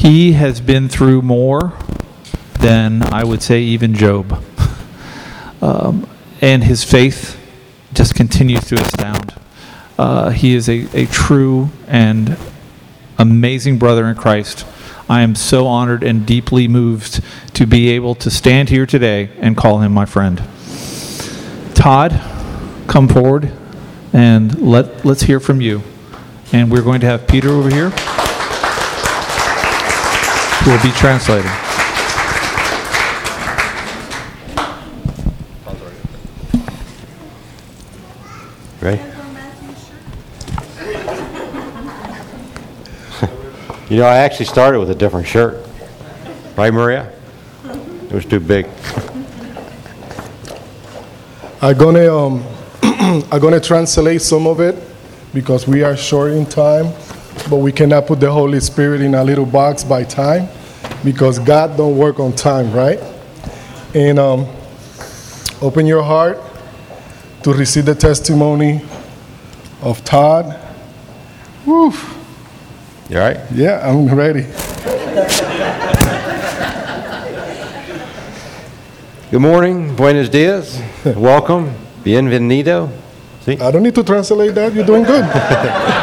He 0.00 0.32
has 0.32 0.62
been 0.62 0.88
through 0.88 1.20
more 1.20 1.74
than 2.58 3.02
I 3.02 3.22
would 3.22 3.42
say 3.42 3.60
even 3.60 3.94
Job. 3.94 4.42
Um, 5.62 6.08
and 6.40 6.64
his 6.64 6.84
faith 6.84 7.38
just 7.92 8.14
continues 8.14 8.64
to 8.68 8.76
astound. 8.76 9.34
Uh, 9.98 10.30
he 10.30 10.54
is 10.54 10.70
a, 10.70 10.88
a 10.96 11.04
true 11.04 11.68
and 11.86 12.38
amazing 13.18 13.78
brother 13.78 14.06
in 14.06 14.16
Christ. 14.16 14.64
I 15.06 15.20
am 15.20 15.34
so 15.34 15.66
honored 15.66 16.02
and 16.02 16.24
deeply 16.24 16.66
moved 16.66 17.22
to 17.52 17.66
be 17.66 17.90
able 17.90 18.14
to 18.14 18.30
stand 18.30 18.70
here 18.70 18.86
today 18.86 19.28
and 19.38 19.54
call 19.54 19.80
him 19.80 19.92
my 19.92 20.06
friend. 20.06 20.38
Todd, 21.74 22.12
come 22.86 23.06
forward 23.06 23.52
and 24.14 24.62
let, 24.62 25.04
let's 25.04 25.24
hear 25.24 25.40
from 25.40 25.60
you. 25.60 25.82
And 26.54 26.72
we're 26.72 26.80
going 26.80 27.02
to 27.02 27.06
have 27.06 27.28
Peter 27.28 27.50
over 27.50 27.68
here 27.68 27.92
will 30.70 30.82
be 30.84 30.92
translated. 30.92 31.50
Ready? 38.80 39.02
you 43.90 43.96
know, 43.96 44.04
I 44.04 44.18
actually 44.18 44.44
started 44.46 44.78
with 44.78 44.90
a 44.90 44.94
different 44.94 45.26
shirt. 45.26 45.66
Right, 46.56 46.72
Maria? 46.72 47.12
It 47.64 48.12
was 48.12 48.24
too 48.24 48.38
big. 48.38 48.68
I'm 51.60 51.76
gonna 51.76 52.16
um, 52.16 52.44
I'm 53.32 53.40
gonna 53.40 53.58
translate 53.58 54.22
some 54.22 54.46
of 54.46 54.60
it 54.60 54.76
because 55.34 55.66
we 55.66 55.82
are 55.82 55.96
short 55.96 56.30
in 56.30 56.46
time, 56.46 56.92
but 57.50 57.56
we 57.56 57.72
cannot 57.72 58.06
put 58.06 58.20
the 58.20 58.30
Holy 58.30 58.60
Spirit 58.60 59.00
in 59.00 59.16
a 59.16 59.24
little 59.24 59.46
box 59.46 59.82
by 59.82 60.04
time 60.04 60.48
because 61.04 61.38
God 61.38 61.76
don't 61.76 61.96
work 61.96 62.20
on 62.20 62.32
time, 62.32 62.72
right? 62.72 63.00
And 63.94 64.18
um, 64.18 64.46
open 65.62 65.86
your 65.86 66.02
heart 66.02 66.38
to 67.42 67.52
receive 67.52 67.86
the 67.86 67.94
testimony 67.94 68.82
of 69.82 70.04
Todd. 70.04 70.58
Woo! 71.64 71.92
You 73.08 73.18
all 73.18 73.28
right? 73.28 73.40
Yeah, 73.52 73.88
I'm 73.88 74.06
ready. 74.14 74.46
Good 79.30 79.40
morning. 79.40 79.94
Buenos 79.96 80.28
dias. 80.28 80.80
Welcome. 81.04 81.74
Bienvenido. 82.02 82.90
See? 83.42 83.58
I 83.58 83.70
don't 83.70 83.82
need 83.82 83.94
to 83.94 84.04
translate 84.04 84.54
that. 84.54 84.74
You're 84.74 84.84
doing 84.84 85.04
good. 85.04 85.24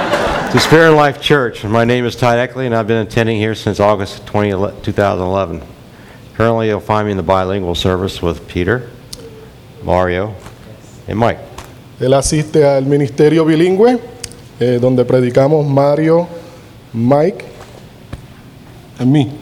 To 0.51 0.61
Spirit 0.61 0.87
and 0.87 0.95
Life 0.95 1.21
Church. 1.21 1.65
My 1.65 1.83
name 1.83 2.05
is 2.05 2.15
Todd 2.15 2.37
Eckley, 2.37 2.65
and 2.65 2.73
I've 2.73 2.87
been 2.87 3.05
attending 3.05 3.35
here 3.35 3.53
since 3.53 3.81
August 3.81 4.25
20, 4.27 4.51
2011. 4.81 5.61
Currently, 6.35 6.69
you'll 6.69 6.79
find 6.79 7.05
me 7.05 7.11
in 7.11 7.17
the 7.17 7.23
bilingual 7.23 7.75
service 7.75 8.21
with 8.21 8.47
Peter, 8.47 8.89
Mario, 9.83 10.33
and 11.05 11.19
Mike. 11.19 11.39
Él 11.99 12.17
asiste 12.17 12.63
al 12.63 12.83
ministerio 12.83 13.43
bilingüe, 13.43 13.99
eh, 14.61 14.79
donde 14.79 15.03
predicamos 15.03 15.67
Mario, 15.67 16.29
Mike 16.93 17.43
y 19.01 19.05
mí. 19.05 19.37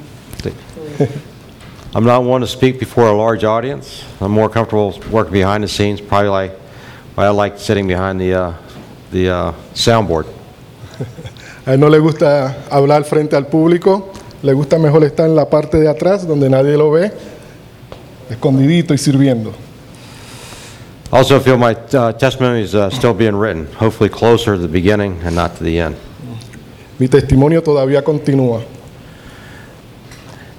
I'm 1.94 2.03
not 2.03 2.23
one 2.23 2.42
to 2.42 2.47
speak 2.47 2.80
before 2.80 3.09
a 3.09 3.14
large 3.14 3.44
audience. 3.44 4.03
I'm 4.19 4.31
more 4.31 4.50
comfortable 4.50 5.00
working 5.12 5.34
behind 5.34 5.64
the 5.64 5.67
scenes, 5.67 6.02
probably 6.02 6.30
like 6.30 6.52
I 7.16 7.30
like 7.30 7.59
sitting 7.59 7.86
behind 7.88 8.19
the, 8.19 8.34
uh, 8.34 8.53
the 9.12 9.30
uh, 9.30 9.53
soundboard. 9.75 10.34
A 11.66 11.74
él 11.74 11.80
no 11.80 11.90
le 11.90 12.00
gusta 12.00 12.58
hablar 12.70 13.04
frente 13.06 13.36
al 13.36 13.48
público, 13.48 14.12
le 14.44 14.54
gusta 14.54 14.78
mejor 14.78 15.04
estar 15.04 15.26
en 15.26 15.36
la 15.36 15.50
parte 15.50 15.80
de 15.80 15.88
atrás, 15.88 16.28
donde 16.28 16.50
nadie 16.50 16.78
lo 16.78 16.92
ve, 16.92 17.12
escondidito 18.30 18.94
y 18.94 18.98
sirviendo. 18.98 19.52
Also 21.12 21.40
feel 21.40 21.58
my 21.58 21.75
uh, 21.94 22.12
testimony 22.14 22.62
is 22.62 22.75
uh, 22.75 22.90
still 22.90 23.14
being 23.14 23.36
written, 23.36 23.68
hopefully 23.80 24.09
closer 24.09 24.56
to 24.56 24.62
the 24.62 24.68
beginning 24.68 25.18
and 25.24 25.36
not 25.36 25.56
to 25.58 25.64
the 25.64 25.80
end. 25.80 25.96
Mi 27.00 27.08
testimonio 27.08 27.62
todavía 27.62 28.03
continúa. 28.03 28.64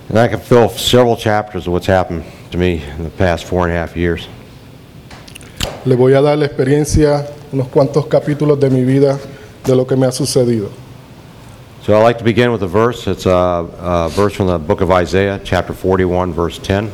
And 0.09 0.19
I 0.19 0.28
can 0.28 0.41
fill 0.41 0.69
several 0.69 1.16
chapters 1.16 1.66
of 1.66 1.72
what's 1.72 1.87
happened 1.87 2.25
to 2.53 2.59
me 2.59 2.83
in 2.97 3.05
the 3.05 3.10
past 3.10 3.44
four 3.44 3.66
and 3.66 3.72
a 3.72 3.78
half 3.78 3.97
years. 3.97 4.28
Le 5.84 5.94
voy 5.94 6.15
a 6.15 6.22
dar 6.22 6.39
la 6.39 6.47
experiencia, 6.47 7.27
unos 7.53 7.69
cuantos 7.69 8.06
capítulos 8.06 8.59
de 8.59 8.71
mi 8.71 8.84
vida, 8.84 9.19
de 9.66 9.75
lo 9.75 9.84
que 9.84 9.97
me 9.97 10.06
ha 10.06 10.10
sucedido. 10.10 10.71
So 11.82 11.94
I'd 11.94 12.03
like 12.03 12.19
to 12.19 12.25
begin 12.25 12.50
with 12.50 12.62
a 12.62 12.66
verse. 12.66 13.06
It's 13.06 13.27
a, 13.27 13.31
a 13.31 14.09
verse 14.10 14.34
from 14.34 14.47
the 14.47 14.59
book 14.59 14.81
of 14.81 14.91
Isaiah, 14.91 15.41
chapter 15.44 15.72
41, 15.72 16.32
verse 16.32 16.59
10. 16.59 16.91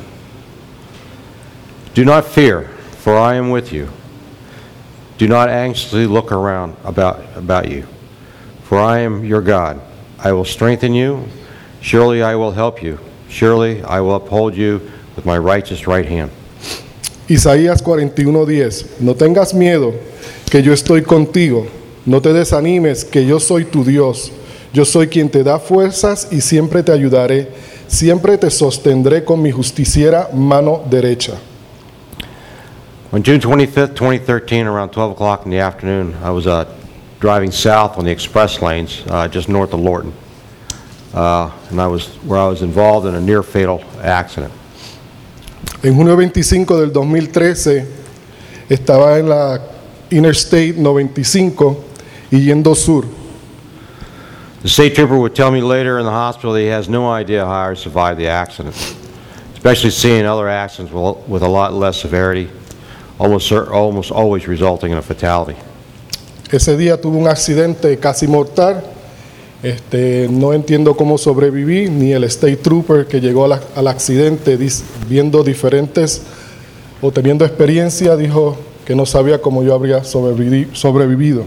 Do 1.95 2.05
not 2.05 2.27
fear, 2.27 2.69
for 2.99 3.17
I 3.17 3.37
am 3.37 3.51
with 3.51 3.73
you. 3.73 3.89
Do 5.19 5.29
not 5.29 5.49
anxiously 5.49 6.07
look 6.07 6.33
around 6.33 6.77
about, 6.85 7.25
about 7.37 7.71
you, 7.71 7.87
for 8.65 8.79
I 8.79 9.01
am 9.01 9.25
your 9.25 9.41
God. 9.41 9.81
I 10.19 10.33
will 10.33 10.45
strengthen 10.45 10.95
you. 10.95 11.29
Surely 11.81 12.23
I 12.23 12.35
will 12.35 12.53
help 12.53 12.83
you. 12.83 12.99
Surely 13.29 13.83
I 13.83 14.01
will 14.01 14.15
uphold 14.15 14.57
you 14.57 14.91
with 15.17 15.25
my 15.25 15.39
righteous 15.39 15.87
right 15.87 16.07
hand. 16.07 16.31
Isaías 17.29 17.83
41:10. 17.83 19.01
No 19.01 19.15
tengas 19.15 19.55
miedo, 19.55 19.95
que 20.51 20.61
yo 20.61 20.73
estoy 20.73 21.03
contigo. 21.03 21.67
No 22.05 22.21
te 22.21 22.33
desanimes, 22.33 23.05
que 23.05 23.25
yo 23.25 23.39
soy 23.39 23.65
tu 23.65 23.85
Dios. 23.85 24.33
Yo 24.73 24.85
soy 24.85 25.07
quien 25.07 25.29
te 25.29 25.45
da 25.45 25.59
fuerzas 25.59 26.29
y 26.31 26.41
siempre 26.41 26.83
te 26.83 26.93
ayudaré. 26.93 27.49
Siempre 27.87 28.39
te 28.39 28.51
sostendré 28.51 29.25
con 29.25 29.41
mi 29.41 29.53
justiciera 29.53 30.29
mano 30.33 30.83
derecha. 30.89 31.35
On 33.13 33.23
June 33.23 33.39
25th, 33.39 33.95
2013, 33.95 34.67
around 34.67 34.91
12 34.91 35.13
o'clock 35.13 35.45
in 35.45 35.51
the 35.51 35.61
afternoon, 35.61 36.15
I 36.25 36.31
was 36.31 36.47
uh, 36.47 36.65
driving 37.21 37.53
south 37.53 37.99
on 37.99 38.05
the 38.05 38.11
express 38.11 38.63
lanes 38.63 39.03
uh, 39.09 39.29
just 39.29 39.49
north 39.49 39.75
of 39.75 39.81
Lorton. 39.81 40.15
Uh, 41.13 41.51
and 41.71 41.79
I 41.79 41.87
was 41.87 42.09
where 42.25 42.39
I 42.39 42.49
was 42.49 42.63
involved 42.63 43.07
in 43.07 43.15
a 43.15 43.21
near 43.21 43.43
fatal 43.43 43.83
accident. 44.03 44.51
En 45.83 45.95
junio 45.95 46.17
25 46.17 46.81
del 46.81 46.93
2013 46.93 47.87
estaba 48.71 49.19
en 49.19 49.29
la 49.29 49.61
Interstate 50.11 50.73
95 50.73 51.92
y 52.33 52.39
yendo 52.41 52.75
sur. 52.75 53.05
The 54.63 54.69
state 54.69 54.95
trooper 54.95 55.17
would 55.19 55.35
tell 55.35 55.51
me 55.51 55.61
later 55.61 55.99
in 55.99 56.05
the 56.05 56.11
hospital 56.13 56.53
that 56.55 56.61
he 56.61 56.67
has 56.69 56.89
no 56.89 57.09
idea 57.11 57.45
how 57.45 57.71
I 57.71 57.75
survived 57.75 58.19
the 58.19 58.29
accident, 58.29 58.75
especially 59.55 59.91
seeing 59.91 60.25
other 60.27 60.49
accidents 60.49 60.93
with, 60.93 61.43
a 61.43 61.49
lot 61.49 61.73
less 61.73 62.01
severity, 62.01 62.49
almost, 63.19 63.51
almost 63.53 64.11
always 64.11 64.47
resulting 64.49 64.93
in 64.93 64.99
a 64.99 65.03
fatality. 65.03 65.57
Ese 66.51 66.77
día 66.77 67.01
tuve 67.01 67.17
un 67.17 67.29
accidente 67.29 67.99
casi 67.99 68.27
mortal. 68.27 68.83
Este, 69.65 70.27
no 70.29 70.53
entiendo 70.53 70.97
cómo 70.97 71.17
sobreviví, 71.19 71.89
ni 71.89 72.13
el 72.13 72.25
State 72.25 72.57
Trooper 72.57 73.07
que 73.07 73.21
llegó 73.21 73.45
al, 73.45 73.61
al 73.77 73.87
accidente 73.87 74.59
dis- 74.59 74.83
viendo 75.09 75.45
diferentes 75.45 76.23
o 77.01 77.13
teniendo 77.13 77.45
experiencia 77.45 78.17
dijo 78.17 78.57
que 78.85 78.97
no 78.97 79.07
sabía 79.07 79.41
cómo 79.41 79.63
yo 79.63 79.73
habría 79.73 80.03
sobrevivi- 80.03 80.75
sobrevivido. 80.75 81.45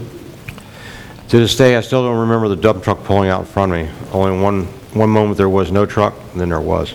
To 1.29 1.39
this 1.39 1.55
day, 1.55 1.75
I 1.75 1.81
still 1.81 2.03
don't 2.03 2.19
remember 2.19 2.47
the 2.47 2.55
dump 2.55 2.83
truck 2.83 3.03
pulling 3.03 3.29
out 3.29 3.41
in 3.41 3.45
front 3.47 3.71
of 3.71 3.79
me. 3.79 3.91
Only 4.11 4.39
one, 4.39 4.65
one 4.93 5.09
moment 5.09 5.37
there 5.37 5.49
was 5.49 5.71
no 5.71 5.85
truck, 5.85 6.13
and 6.31 6.41
then 6.41 6.49
there 6.49 6.61
was. 6.61 6.93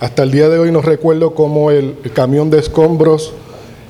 Hasta 0.00 0.22
el 0.22 0.30
día 0.30 0.50
de 0.50 0.58
hoy 0.58 0.70
no 0.70 0.82
recuerdo 0.82 1.34
cómo 1.34 1.70
el, 1.70 1.96
el 2.04 2.10
camión 2.12 2.50
de 2.50 2.58
escombros 2.58 3.32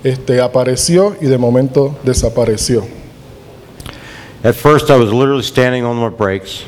este, 0.04 0.40
apareció 0.40 1.16
y 1.20 1.26
de 1.26 1.38
momento 1.38 1.96
desapareció. 2.04 2.88
At 4.42 4.54
first, 4.54 4.90
I 4.90 4.96
was 4.96 5.12
literally 5.12 5.42
standing 5.42 5.84
on 5.84 5.96
my 5.96 6.08
brakes 6.08 6.64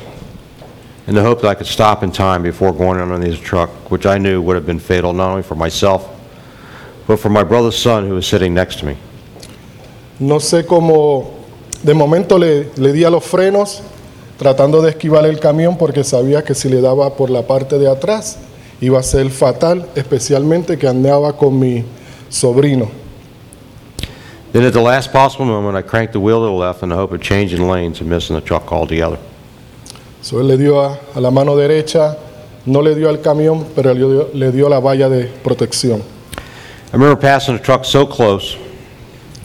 in 1.07 1.15
the 1.15 1.21
hope 1.21 1.41
that 1.41 1.49
I 1.49 1.55
could 1.55 1.67
stop 1.67 2.03
in 2.03 2.11
time 2.11 2.43
before 2.43 2.71
going 2.71 2.99
underneath 2.99 3.39
the 3.39 3.43
truck, 3.43 3.69
which 3.89 4.05
I 4.05 4.17
knew 4.17 4.41
would 4.41 4.55
have 4.55 4.65
been 4.65 4.79
fatal 4.79 5.13
not 5.13 5.31
only 5.31 5.43
for 5.43 5.55
myself, 5.55 6.07
but 7.07 7.19
for 7.19 7.29
my 7.29 7.43
brother's 7.43 7.77
son 7.77 8.07
who 8.07 8.15
was 8.15 8.27
sitting 8.27 8.53
next 8.53 8.79
to 8.79 8.85
me. 8.85 8.97
No 10.19 10.39
sé 10.39 10.65
cómo, 10.65 11.42
de 11.83 11.93
momento 11.93 12.37
le, 12.37 12.69
le 12.77 12.93
di 12.93 13.03
a 13.03 13.09
los 13.09 13.23
frenos 13.23 13.81
tratando 14.37 14.81
de 14.81 14.89
esquivar 14.89 15.25
el 15.25 15.39
camión 15.39 15.77
porque 15.77 16.03
sabía 16.03 16.43
que 16.43 16.55
si 16.55 16.69
le 16.69 16.81
daba 16.81 17.13
por 17.15 17.29
la 17.29 17.43
parte 17.43 17.77
de 17.77 17.89
atrás 17.89 18.37
iba 18.81 18.99
a 18.99 19.03
ser 19.03 19.29
fatal, 19.29 19.87
especialmente 19.95 20.77
que 20.77 20.87
andaba 20.87 21.33
con 21.37 21.57
mi 21.59 21.85
sobrino. 22.29 22.89
Then, 24.51 24.65
at 24.65 24.73
the 24.73 24.81
last 24.81 25.11
possible 25.11 25.45
moment, 25.45 25.75
I 25.75 25.81
cranked 25.81 26.13
the 26.13 26.19
wheel 26.19 26.39
to 26.39 26.45
the 26.45 26.51
left 26.51 26.83
in 26.83 26.89
the 26.89 26.95
hope 26.95 27.11
of 27.11 27.21
changing 27.21 27.67
lanes 27.67 28.01
and 28.01 28.09
missing 28.09 28.35
the 28.35 28.41
truck 28.41 28.71
altogether. 28.71 29.17
So, 30.21 30.39
él 30.39 30.47
le 30.47 30.57
dio 30.57 30.79
a, 30.79 30.99
a 31.15 31.19
la 31.19 31.31
mano 31.31 31.55
derecha, 31.55 32.17
no 32.65 32.81
le 32.81 32.93
dio 32.93 33.09
al 33.09 33.19
camión, 33.19 33.65
pero 33.75 33.93
le 33.93 33.99
dio, 33.99 34.29
le 34.33 34.51
dio 34.51 34.69
la 34.69 34.79
valla 34.79 35.09
de 35.09 35.25
protección. 35.43 36.01
I 36.91 36.97
remember 36.97 37.15
passing 37.15 37.57
the 37.57 37.63
truck 37.63 37.83
so 37.83 38.05
close 38.05 38.55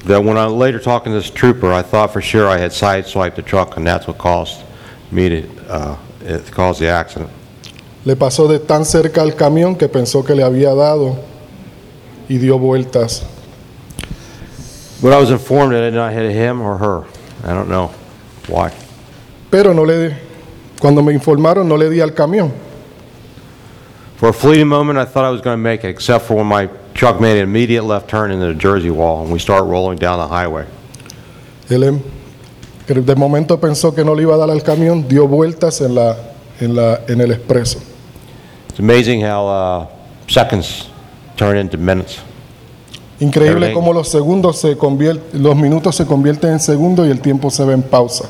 that 0.05 0.23
when 0.23 0.37
I 0.37 0.47
later 0.47 0.79
talking 0.79 1.13
to 1.13 1.19
this 1.19 1.31
trooper, 1.31 1.73
I 1.73 1.83
thought 1.83 2.13
for 2.13 2.21
sure 2.21 2.49
I 2.49 2.59
had 2.59 2.71
sideswiped 2.71 3.35
the 3.37 3.43
truck, 3.43 3.77
and 3.77 3.87
that's 3.87 4.07
what 4.07 4.19
caused 4.19 4.63
me 5.11 5.29
to 5.29 5.49
uh, 5.69 5.99
it 6.23 6.51
caused 6.51 6.81
the 6.81 6.89
accident. 6.89 7.31
Le 8.05 8.17
pasó 8.17 8.49
de 8.49 8.59
tan 8.59 8.85
cerca 8.85 9.23
al 9.23 9.33
camión 9.33 9.77
que 9.79 9.89
pensó 9.89 10.25
que 10.25 10.35
le 10.35 10.43
había 10.43 10.75
dado 10.75 11.19
y 12.29 12.39
dio 12.39 12.59
vueltas. 12.59 13.25
But 15.01 15.13
I 15.13 15.21
was 15.21 15.31
informed 15.31 15.73
that 15.75 15.83
I 15.83 15.91
did 15.91 15.95
not 15.95 16.13
hit 16.13 16.33
him 16.33 16.61
or 16.61 16.77
her. 16.77 17.05
I 17.45 17.55
don't 17.55 17.69
know 17.69 17.93
why. 18.49 18.73
Pero 19.51 19.73
no 19.73 19.83
le, 19.83 20.17
cuando 20.81 21.03
me 21.03 21.13
informaron 21.13 21.67
no 21.67 21.77
le 21.77 21.89
di 21.91 22.01
al 22.01 22.11
camión. 22.11 22.53
For 24.17 24.31
a 24.31 24.33
fleeting 24.33 24.67
moment, 24.67 24.99
I 24.99 25.05
thought 25.05 25.25
I 25.25 25.31
was 25.31 25.41
going 25.41 25.55
to 25.55 25.63
make 25.63 25.85
it, 25.85 25.91
except 25.91 26.25
for 26.25 26.35
when 26.35 26.47
my 26.47 26.69
truck 26.99 27.21
made 27.21 27.39
an 27.39 27.45
immediate 27.45 27.85
left 27.85 28.11
turn 28.11 28.33
into 28.33 28.53
the 28.53 28.59
Jersey 28.59 28.91
wall 28.91 29.23
and 29.23 29.33
we 29.33 29.39
start 29.39 29.65
rolling 29.65 29.99
down 29.99 30.19
the 30.19 30.27
highway. 30.27 30.67
Él 31.71 32.03
de 32.87 33.15
momento 33.15 33.59
pensó 33.61 33.95
que 33.95 34.03
no 34.05 34.15
le 34.15 34.23
iba 34.23 34.35
a 34.35 34.39
dar 34.39 34.51
al 34.51 34.63
camión, 34.63 35.07
dio 35.07 35.29
vueltas 35.29 35.81
en, 35.81 35.95
la, 35.95 36.17
en, 36.59 36.75
la, 36.75 37.01
en 37.07 37.21
el 37.21 37.31
expreso. 37.31 37.81
It's 38.71 38.81
amazing 38.81 39.21
how 39.21 39.47
uh, 39.47 39.87
seconds 40.27 40.89
turn 41.37 41.57
into 41.57 41.77
minutes. 41.77 42.21
Increíble 43.21 43.67
Everything. 43.67 43.75
cómo 43.75 43.93
los 43.93 44.09
segundos 44.09 44.61
se 44.61 44.77
convierten, 44.77 45.43
los 45.43 45.55
minutos 45.55 45.95
se 45.95 46.05
convierten 46.05 46.53
en 46.53 46.61
segundos 46.61 47.07
y 47.07 47.11
el 47.11 47.21
tiempo 47.21 47.51
se 47.51 47.65
ve 47.65 47.75
en 47.75 47.83
pausa. 47.83 48.29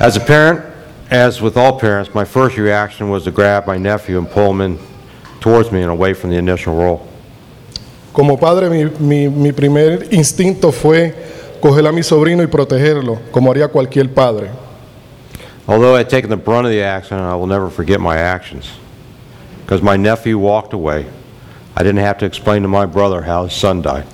As 0.00 0.16
a 0.16 0.20
parent, 0.20 0.60
as 1.10 1.40
with 1.40 1.56
all 1.56 1.78
parents, 1.78 2.14
my 2.14 2.24
first 2.24 2.58
reaction 2.58 3.08
was 3.08 3.24
to 3.24 3.30
grab 3.30 3.66
my 3.66 3.78
nephew 3.78 4.18
and 4.18 4.28
pull 4.28 4.50
him 4.50 4.60
in 4.60 4.78
towards 5.40 5.70
me 5.72 5.82
and 5.82 5.90
away 5.90 6.14
from 6.14 6.30
the 6.30 6.36
initial 6.36 6.74
roll. 6.74 7.00
Como 8.12 8.36
padre, 8.36 8.68
mi, 8.68 8.84
mi- 8.98 9.28
mi 9.28 9.52
primer 9.52 10.08
instinto 10.12 10.72
fue 10.72 11.14
coger 11.60 11.86
a 11.86 11.92
mi 11.92 12.02
sobrino 12.02 12.42
y 12.42 12.46
protegerlo, 12.46 13.18
como 13.30 13.50
haría 13.52 13.68
cualquier 13.68 14.12
padre. 14.12 14.50
Although 15.68 15.94
I 15.94 15.98
had 15.98 16.08
taken 16.08 16.30
the 16.30 16.36
brunt 16.36 16.66
of 16.66 16.72
the 16.72 16.82
accident, 16.82 17.22
I 17.26 17.34
will 17.34 17.46
never 17.46 17.68
forget 17.70 18.00
my 18.00 18.16
actions. 18.16 18.66
Because 19.64 19.82
my 19.82 19.96
nephew 19.96 20.38
walked 20.38 20.72
away, 20.72 21.06
I 21.76 21.82
didn't 21.82 22.00
have 22.02 22.16
to 22.18 22.26
explain 22.26 22.62
to 22.62 22.68
my 22.68 22.86
brother 22.86 23.22
how 23.22 23.44
his 23.44 23.52
son 23.52 23.82
died. 23.82 24.04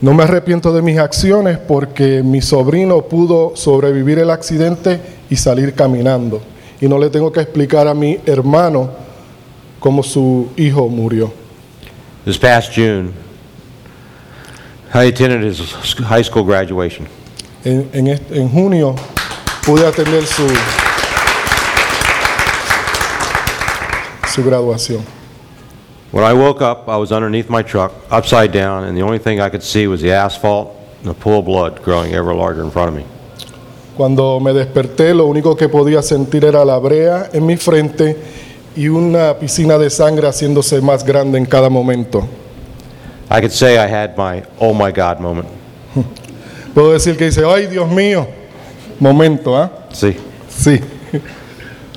No 0.00 0.12
me 0.12 0.24
arrepiento 0.24 0.72
de 0.74 0.82
mis 0.82 0.98
acciones 0.98 1.58
porque 1.58 2.22
mi 2.22 2.40
sobrino 2.40 3.02
pudo 3.02 3.56
sobrevivir 3.56 4.18
el 4.18 4.30
accidente 4.30 5.00
y 5.30 5.36
salir 5.36 5.74
caminando. 5.74 6.40
Y 6.80 6.88
no 6.88 6.98
le 6.98 7.10
tengo 7.10 7.30
que 7.32 7.40
explicar 7.40 7.86
a 7.88 7.94
mi 7.94 8.18
hermano 8.26 8.90
cómo 9.86 10.02
su 10.02 10.48
hijo 10.56 10.88
murió. 10.88 11.30
This 12.24 12.36
past 12.36 12.72
June, 12.72 13.12
I 14.92 15.04
attended 15.04 15.44
his 15.44 15.60
high 16.00 16.22
school 16.22 16.42
graduation. 16.42 17.06
En, 17.64 17.88
en 17.92 18.08
en 18.08 18.48
junio 18.48 18.96
pude 19.64 19.86
atender 19.86 20.26
su, 20.26 20.44
su 24.34 24.42
graduación. 24.42 25.04
When 26.10 26.24
I 26.24 26.32
woke 26.32 26.62
up, 26.62 26.88
I 26.88 26.96
was 26.96 27.12
underneath 27.12 27.48
my 27.48 27.62
truck, 27.62 27.92
upside 28.10 28.50
down, 28.50 28.88
and 28.88 28.96
the 28.96 29.02
only 29.02 29.20
thing 29.20 29.40
I 29.40 29.48
could 29.48 29.62
see 29.62 29.86
was 29.86 30.00
the 30.00 30.10
asphalt 30.10 30.74
and 31.02 31.10
a 31.10 31.14
pool 31.14 31.38
of 31.38 31.44
blood 31.44 31.80
growing 31.84 32.12
ever 32.12 32.34
larger 32.34 32.64
in 32.64 32.72
front 32.72 32.88
of 32.88 32.96
me. 32.96 33.04
Cuando 33.96 34.40
me 34.40 34.52
desperté, 34.52 35.14
lo 35.14 35.26
único 35.26 35.56
que 35.56 35.68
podía 35.68 36.02
sentir 36.02 36.44
era 36.44 36.64
la 36.64 36.76
brea 36.78 37.30
en 37.32 37.46
mi 37.46 37.56
frente 37.56 38.45
y 38.76 38.88
una 38.88 39.34
piscina 39.38 39.78
de 39.78 39.90
sangre 39.90 40.28
haciéndose 40.28 40.80
más 40.80 41.04
grande 41.04 41.38
en 41.38 41.46
cada 41.46 41.68
momento. 41.68 42.28
I 43.30 43.40
could 43.40 43.50
say 43.52 43.76
I 43.76 43.88
had 43.88 44.16
my 44.16 44.42
oh 44.60 44.72
my 44.72 44.92
God 44.92 45.18
moment. 45.20 45.48
Puedo 46.74 46.92
decir 46.92 47.16
que 47.16 47.24
dice, 47.24 47.42
ay 47.44 47.66
Dios 47.66 47.90
mío, 47.90 48.26
momento, 49.00 49.56
¿ah? 49.56 49.70
See? 49.92 50.16
Sí. 50.48 50.80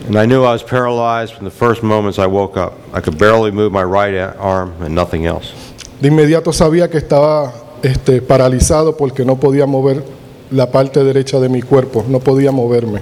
And 0.08 0.18
I 0.18 0.26
knew 0.26 0.44
I 0.44 0.54
was 0.54 0.64
paralyzed 0.64 1.34
from 1.36 1.46
the 1.46 1.52
first 1.52 1.84
moments 1.84 2.18
I 2.18 2.26
woke 2.26 2.58
up. 2.58 2.74
I 2.94 3.02
could 3.02 3.18
barely 3.20 3.52
move 3.52 3.72
my 3.72 3.84
right 3.84 4.16
arm 4.40 4.74
and 4.82 4.96
nothing 4.96 5.26
else. 5.26 5.54
De 6.02 6.08
inmediato 6.08 6.54
sabía 6.54 6.90
que 6.90 6.98
estaba 6.98 7.54
este, 7.84 8.22
paralizado 8.22 8.96
porque 8.96 9.26
no 9.26 9.36
podía 9.36 9.66
mover 9.68 10.04
la 10.50 10.72
parte 10.72 11.04
derecha 11.04 11.40
de 11.40 11.50
mi 11.50 11.62
cuerpo, 11.62 12.06
no 12.08 12.20
podía 12.20 12.52
moverme. 12.52 13.02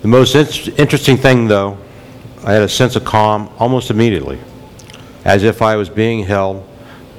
The 0.00 0.08
most 0.08 0.34
in- 0.34 0.74
interesting 0.78 1.16
thing, 1.18 1.46
though, 1.46 1.76
I 2.44 2.52
had 2.52 2.62
a 2.62 2.68
sense 2.68 2.96
of 2.96 3.04
calm 3.04 3.48
almost 3.58 3.90
immediately, 3.90 4.38
as 5.24 5.44
if 5.44 5.62
I 5.62 5.76
was 5.76 5.88
being 5.88 6.24
held, 6.24 6.66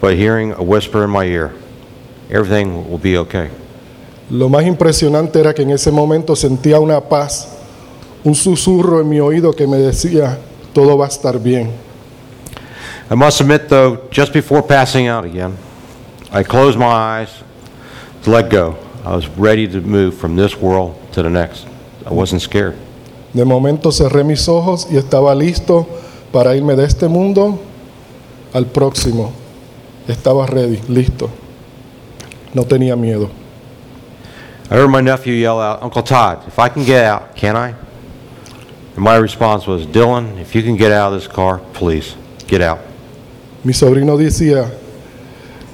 but 0.01 0.15
hearing 0.17 0.51
a 0.53 0.63
whisper 0.63 1.03
in 1.03 1.09
my 1.09 1.25
ear 1.25 1.53
everything 2.29 2.89
will 2.89 2.97
be 2.97 3.17
okay. 3.17 3.49
Lo 4.29 4.49
más 4.49 4.65
impresionante 4.65 5.39
era 5.39 5.53
que 5.53 5.63
en 5.63 5.71
ese 5.71 5.91
momento 5.91 6.35
sentía 6.35 6.79
una 6.79 7.01
paz, 7.01 7.47
un 8.23 8.35
susurro 8.35 9.01
en 9.01 9.09
mi 9.09 9.19
oído 9.19 9.53
que 9.53 9.67
me 9.67 9.77
decía, 9.77 10.39
todo 10.73 10.97
va 10.97 11.05
a 11.05 11.09
estar 11.09 11.39
bien. 11.39 11.71
I 13.11 13.15
must 13.15 13.41
admit, 13.41 13.67
though, 13.69 14.07
just 14.09 14.33
before 14.33 14.63
passing 14.63 15.07
out 15.07 15.25
again, 15.25 15.55
I 16.31 16.41
closed 16.41 16.79
my 16.79 16.85
eyes 16.85 17.43
to 18.23 18.31
let 18.31 18.49
go. 18.49 18.77
I 19.05 19.13
was 19.13 19.27
ready 19.37 19.67
to 19.67 19.81
move 19.81 20.15
from 20.15 20.35
this 20.35 20.55
world 20.55 20.95
to 21.11 21.21
the 21.21 21.29
next. 21.29 21.67
I 22.05 22.13
wasn't 22.13 22.41
scared. 22.41 22.75
De 23.33 23.45
momento 23.45 23.91
cerré 23.91 24.23
mis 24.23 24.47
ojos 24.47 24.87
y 24.91 24.97
estaba 24.97 25.33
listo 25.33 25.87
para 26.31 26.55
irme 26.55 26.75
de 26.75 26.85
este 26.85 27.07
mundo 27.07 27.59
al 28.53 28.67
próximo. 28.67 29.31
Estaba 30.07 30.45
ready, 30.45 30.79
listo. 30.87 31.29
No 32.53 32.63
tenía 32.65 32.95
miedo. 32.95 33.29
I 34.69 34.75
heard 34.75 34.89
my 34.89 35.01
nephew 35.01 35.33
yell 35.33 35.59
out, 35.59 35.83
Uncle 35.83 36.03
Todd, 36.03 36.47
if 36.47 36.57
I 36.57 36.69
can 36.69 36.83
get 36.85 37.05
out, 37.05 37.35
can 37.35 37.55
I? 37.55 37.75
And 38.95 39.03
my 39.03 39.17
response 39.17 39.67
was, 39.67 39.85
Dylan, 39.85 40.39
if 40.39 40.55
you 40.55 40.63
can 40.63 40.77
get 40.77 40.91
out 40.91 41.13
of 41.13 41.19
this 41.19 41.27
car, 41.27 41.59
please, 41.73 42.15
get 42.47 42.61
out. 42.61 42.79
Mi 43.63 43.73
sobrino 43.73 44.17
decía, 44.17 44.71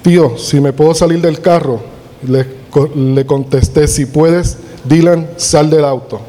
tío, 0.02 0.38
si 0.38 0.60
me 0.60 0.74
puedo 0.74 0.94
salir 0.94 1.22
del 1.22 1.40
carro, 1.42 1.82
le, 2.24 2.46
le 2.96 3.26
contesté, 3.26 3.88
si 3.88 4.06
puedes, 4.06 4.58
Dylan, 4.86 5.30
sal 5.38 5.70
del 5.70 5.86
auto. 5.86 6.22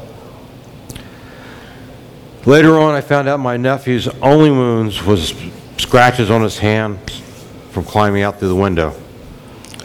Later 2.45 2.79
on, 2.79 2.95
I 2.95 3.01
found 3.01 3.27
out 3.29 3.39
my 3.39 3.55
nephew's 3.55 4.07
only 4.19 4.49
wounds 4.49 5.03
was 5.03 5.35
scratches 5.77 6.31
on 6.31 6.41
his 6.41 6.57
hands 6.57 7.21
from 7.69 7.83
climbing 7.83 8.23
out 8.23 8.39
through 8.39 8.49
the 8.49 8.55
window. 8.55 8.95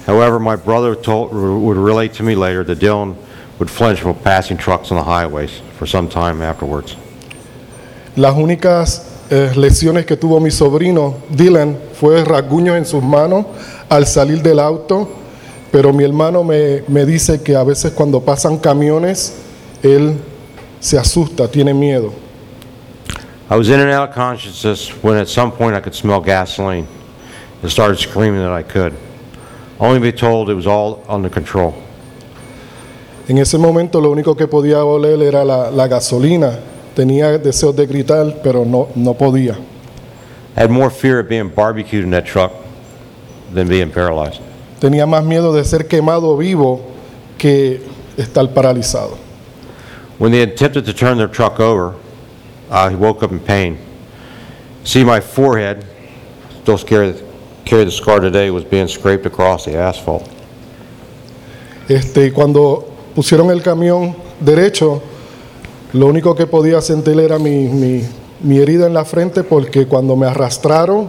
However, 0.07 0.39
my 0.39 0.57
brother 0.57 0.95
told, 0.95 1.35
would 1.35 1.77
relate 1.77 2.15
to 2.15 2.23
me 2.23 2.35
later 2.35 2.65
that 2.65 2.79
Dylan 2.79 3.15
would 3.59 3.71
flinch 3.71 4.01
from 4.01 4.15
passing 4.15 4.57
trucks 4.57 4.91
on 4.91 4.97
the 4.97 5.05
highways 5.05 5.61
for 5.77 5.87
some 5.87 6.09
time 6.09 6.41
afterwards. 6.41 6.97
Las 8.17 8.35
únicas 8.35 9.03
eh, 9.31 9.53
lesiones 9.55 10.07
que 10.07 10.17
tuvo 10.17 10.41
mi 10.41 10.51
sobrino 10.51 11.17
Dylan 11.29 11.77
fue 11.93 12.25
rasguños 12.25 12.79
en 12.79 12.87
sus 12.87 13.03
manos 13.03 13.45
al 13.91 14.07
salir 14.07 14.41
del 14.41 14.61
auto, 14.61 15.11
pero 15.71 15.93
mi 15.93 16.05
hermano 16.05 16.43
me, 16.43 16.85
me 16.89 17.05
dice 17.05 17.43
que 17.43 17.55
a 17.55 17.65
veces 17.65 17.93
cuando 17.93 18.23
pasan 18.23 18.57
camiones, 18.57 19.35
él 19.83 20.15
se 20.81 20.99
asusta, 20.99 21.49
tiene 21.49 21.75
miedo. 21.75 22.26
I 23.49 23.57
was 23.57 23.69
in 23.69 23.79
and 23.79 23.91
out 23.91 24.09
of 24.09 24.15
consciousness 24.15 24.89
when 25.03 25.17
at 25.17 25.29
some 25.29 25.53
point 25.53 25.77
I 25.77 25.81
could 25.81 25.95
smell 25.95 26.21
gasoline 26.21 26.89
and 27.63 27.71
started 27.71 27.97
screaming 27.99 28.41
that 28.41 28.51
I 28.51 28.65
could, 28.65 28.93
only 29.79 29.99
to 29.99 30.03
be 30.03 30.13
told 30.13 30.51
it 30.51 30.55
was 30.55 30.67
all 30.67 31.05
under 31.09 31.29
control. 31.29 31.75
En 33.29 33.39
ese 33.39 33.59
momento 33.59 34.01
lo 34.01 34.11
único 34.11 34.37
que 34.37 34.49
podía 34.49 34.85
oler 34.85 35.23
era 35.23 35.45
la, 35.45 35.71
la 35.71 35.87
gasolina. 35.87 36.59
Tenía 36.95 37.39
deseos 37.39 37.77
de 37.77 37.87
gritar, 37.87 38.41
pero 38.43 38.65
no, 38.65 38.89
no 38.97 39.15
podía. 39.15 39.57
I 40.57 40.61
had 40.61 40.71
more 40.71 40.91
fear 40.91 41.21
of 41.21 41.29
being 41.29 41.49
barbecued 41.49 42.03
in 42.03 42.11
that 42.11 42.27
truck 42.27 42.53
than 43.53 43.69
being 43.69 43.91
paralyzed. 43.91 44.41
Tenía 44.81 45.07
más 45.07 45.25
miedo 45.25 45.53
de 45.53 45.65
ser 45.65 45.87
quemado 45.87 46.37
vivo 46.37 46.81
que 47.39 47.81
estar 48.17 48.49
paralizado. 48.53 49.19
When 50.19 50.33
they 50.33 50.43
attempted 50.43 50.85
to 50.87 50.93
turn 50.93 51.19
their 51.19 51.29
truck 51.29 51.61
over, 51.61 51.95
I 52.71 52.95
woke 52.95 53.23
up 53.23 53.33
in 53.33 53.39
pain. 53.41 53.79
See, 54.85 55.05
my 55.05 55.21
forehead, 55.21 55.85
still 56.63 56.79
scared, 56.79 57.17
carry 57.65 57.85
the 57.85 57.91
scar 57.91 58.21
today, 58.21 58.51
was 58.51 58.65
being 58.65 58.89
scraped 58.89 59.27
across 59.27 59.65
the 59.65 59.77
asphalt. 59.77 60.25
Este, 61.89 62.33
cuando 62.33 62.85
pusieron 63.15 63.51
el 63.51 63.63
camión 63.63 64.15
derecho, 64.41 65.03
lo 65.93 66.07
único 66.07 66.35
que 66.35 66.47
podía 66.47 66.81
sentir 66.81 67.19
era 67.21 67.39
mi, 67.39 67.69
mi- 67.69 68.03
mi 68.41 68.59
herida 68.59 68.87
en 68.87 68.95
la 68.95 69.05
frente 69.05 69.45
porque 69.45 69.87
cuando 69.87 70.17
me 70.17 70.27
arrastraron, 70.27 71.09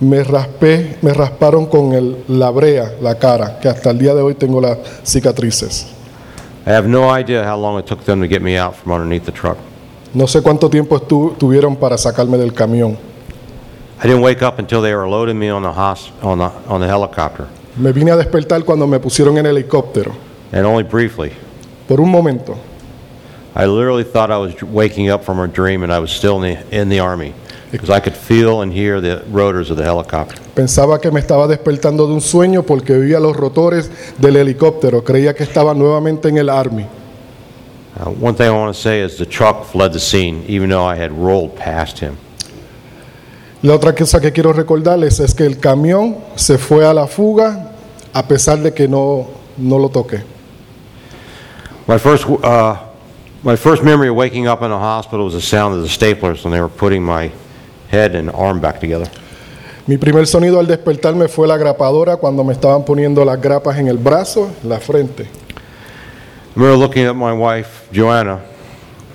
me 0.00 0.22
raspé, 0.24 0.96
me 1.02 1.12
rasparon 1.12 1.66
con 1.66 1.92
el- 1.94 2.24
la 2.28 2.50
brea, 2.50 2.92
la 3.02 3.18
cara, 3.18 3.58
que 3.60 3.68
hasta 3.68 3.90
el 3.90 3.98
día 3.98 4.14
de 4.14 4.22
hoy 4.22 4.34
tengo 4.34 4.60
las 4.60 4.78
cicatrices. 5.04 5.86
I 6.66 6.70
have 6.70 6.86
no 6.86 7.10
idea 7.14 7.42
how 7.50 7.58
long 7.58 7.78
it 7.78 7.86
took 7.86 8.04
them 8.04 8.20
to 8.20 8.28
get 8.28 8.42
me 8.42 8.58
out 8.58 8.74
from 8.74 8.92
underneath 8.92 9.24
the 9.24 9.32
truck. 9.32 9.56
No 10.14 10.26
sé 10.26 10.42
cuánto 10.42 10.68
tiempo 10.68 10.96
estu- 10.96 11.36
tuvieron 11.38 11.76
para 11.76 11.96
sacarme 11.96 12.36
del 12.38 12.52
camión. 12.52 12.96
I 14.02 14.06
didn't 14.08 14.22
wake 14.22 14.42
up 14.42 14.58
until 14.58 14.80
they 14.82 14.94
were 14.94 15.06
loading 15.08 15.38
me 15.38 15.50
on 15.50 15.62
the, 15.62 15.68
hos- 15.70 16.10
on 16.22 16.38
the, 16.38 16.50
on 16.68 16.80
the 16.80 16.88
helicopter, 16.88 17.46
Me 17.76 17.92
vine 17.92 18.10
a 18.10 18.16
despertar 18.16 18.64
cuando 18.64 18.86
me 18.86 18.98
pusieron 18.98 19.36
en 19.38 19.46
el 19.46 19.56
helicóptero, 19.56 20.12
and 20.52 20.64
only 20.66 20.82
briefly. 20.82 21.32
por 21.86 22.00
un 22.00 22.10
momento. 22.10 22.56
I 23.54 23.66
literally 23.66 24.04
thought 24.04 24.30
I 24.30 24.38
was 24.38 24.54
waking 24.62 25.10
up 25.10 25.22
from 25.24 25.38
a 25.40 25.46
dream 25.48 25.82
and 25.82 25.92
I 25.92 25.98
was 25.98 26.10
still 26.12 26.42
in 26.42 26.54
the, 26.70 26.76
in 26.80 26.88
the 26.88 27.00
Army 27.00 27.34
because 27.72 27.90
I 27.90 28.00
could 28.00 28.14
feel 28.16 28.62
and 28.62 28.72
hear 28.72 29.00
the 29.00 29.22
rotors 29.30 29.70
of 29.70 29.76
the 29.76 29.84
helicopter. 29.84 30.36
Pensaba 30.54 31.00
que 31.00 31.10
me 31.10 31.20
estaba 31.20 31.46
despertando 31.48 32.06
de 32.06 32.14
un 32.14 32.20
sueño 32.20 32.62
porque 32.62 32.94
oía 32.94 33.18
los 33.20 33.36
rotores 33.36 33.90
del 34.18 34.36
helicóptero. 34.36 35.02
Creía 35.04 35.34
que 35.34 35.42
estaba 35.44 35.74
nuevamente 35.74 36.28
en 36.28 36.38
el 36.38 36.48
Army. 36.48 36.86
Uh, 38.00 38.08
one 38.12 38.34
thing 38.34 38.46
I 38.48 38.50
want 38.52 38.74
to 38.74 38.80
say 38.80 39.00
is 39.00 39.18
the 39.18 39.26
truck 39.26 39.66
fled 39.66 39.92
the 39.92 40.00
scene 40.00 40.42
even 40.48 40.70
though 40.70 40.84
I 40.84 40.96
had 40.96 41.12
rolled 41.12 41.54
past 41.54 41.98
him. 41.98 42.16
La 43.62 43.74
otra 43.74 43.94
cosa 43.94 44.20
que 44.20 44.32
quiero 44.32 44.54
recordarles 44.54 45.20
es 45.20 45.34
que 45.34 45.44
el 45.44 45.58
camión 45.58 46.16
se 46.34 46.56
fue 46.56 46.86
a 46.86 46.94
la 46.94 47.06
fuga 47.06 47.72
a 48.14 48.26
pesar 48.26 48.62
de 48.62 48.72
que 48.72 48.88
no, 48.88 49.26
no 49.58 49.78
lo 49.78 49.90
toqué. 49.90 50.22
My 51.86 51.98
first, 51.98 52.26
uh, 52.26 52.76
my 53.42 53.54
first 53.56 53.82
memory 53.82 54.08
of 54.08 54.16
waking 54.16 54.46
up 54.46 54.62
in 54.62 54.70
a 54.70 54.78
hospital 54.78 55.26
was 55.26 55.34
the 55.34 55.42
sound 55.42 55.74
of 55.74 55.82
the 55.82 55.88
staplers 55.88 56.42
when 56.42 56.52
they 56.52 56.60
were 56.60 56.70
putting 56.70 57.02
my 57.02 57.30
head 57.90 58.14
and 58.14 58.30
arm 58.30 58.60
back 58.60 58.80
together. 58.80 59.10
Mi 59.86 59.98
primer 59.98 60.26
sonido 60.26 60.58
al 60.58 60.66
despertarme 60.66 61.28
fue 61.28 61.46
la 61.46 61.58
grapadora 61.58 62.16
cuando 62.16 62.44
me 62.44 62.54
estaban 62.54 62.82
poniendo 62.82 63.26
las 63.26 63.38
grapas 63.38 63.76
en 63.76 63.88
el 63.88 63.98
brazo, 63.98 64.50
la 64.64 64.78
frente. 64.78 65.28
I 66.50 66.54
remember 66.54 66.78
looking 66.78 67.04
at 67.04 67.14
my 67.14 67.32
wife, 67.32 67.88
Joanna, 67.92 68.44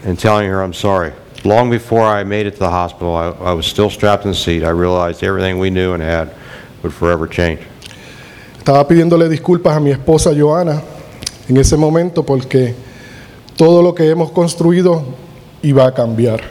and 0.06 0.18
telling 0.18 0.50
her 0.50 0.63
I'm 0.63 0.74
sorry. 0.74 1.12
Long 1.44 1.70
before 1.70 2.04
I 2.04 2.24
made 2.24 2.46
it 2.48 2.51
to 2.51 2.60
the 2.60 2.70
hospital, 2.70 3.13
I, 3.13 3.27
I 3.27 3.51
was 3.51 3.68
still 3.68 3.89
strapped 3.89 4.24
in 4.24 4.32
the 4.32 4.38
seat. 4.38 4.63
I 4.63 4.70
realized 4.70 5.22
everything 5.22 5.60
we 5.60 5.70
knew 5.70 5.94
and 5.94 6.01
had 6.01 6.34
would 6.82 6.94
forever 6.94 7.27
change. 7.27 7.60
Estaba 8.58 8.88
pidiéndole 8.88 9.27
disculpas 9.27 9.75
a 9.75 9.80
mi 9.82 9.92
esposa 9.92 10.34
Joana 10.34 10.82
en 11.50 11.58
ese 11.58 11.75
momento 11.75 12.24
porque 12.24 12.74
todo 13.58 13.82
lo 13.82 13.94
que 13.94 14.10
hemos 14.10 14.32
construido 14.32 15.04
iba 15.62 15.86
a 15.88 15.92
cambiar. 15.92 16.42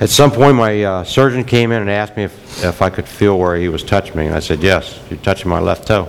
At 0.00 0.08
some 0.08 0.30
point, 0.30 0.56
my 0.56 0.82
uh, 0.82 1.04
surgeon 1.04 1.44
came 1.44 1.72
in 1.72 1.82
and 1.82 1.90
asked 1.90 2.16
me 2.16 2.24
if, 2.24 2.64
if 2.64 2.80
I 2.80 2.88
could 2.88 3.06
feel 3.06 3.38
where 3.38 3.56
he 3.56 3.68
was 3.68 3.84
touching 3.84 4.16
me, 4.16 4.26
and 4.26 4.34
I 4.34 4.40
said, 4.40 4.62
yes, 4.62 4.98
you're 5.10 5.20
touching 5.20 5.50
my 5.50 5.60
left 5.60 5.86
toe. 5.86 6.08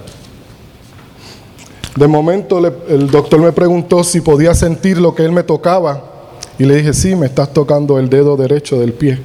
De 1.95 2.07
momento 2.07 2.59
le- 2.59 2.73
el 2.89 3.09
doctor 3.09 3.39
me 3.39 3.51
preguntó 3.51 4.03
si 4.03 4.21
podía 4.21 4.53
sentir 4.55 4.97
lo 4.99 5.13
que 5.13 5.23
él 5.23 5.31
me 5.31 5.43
tocaba 5.43 6.01
y 6.57 6.65
le 6.65 6.75
dije, 6.77 6.93
sí, 6.93 7.15
me 7.15 7.27
estás 7.27 7.53
tocando 7.53 7.99
el 7.99 8.09
dedo 8.09 8.35
derecho 8.35 8.79
del 8.79 8.93
pie. 8.93 9.19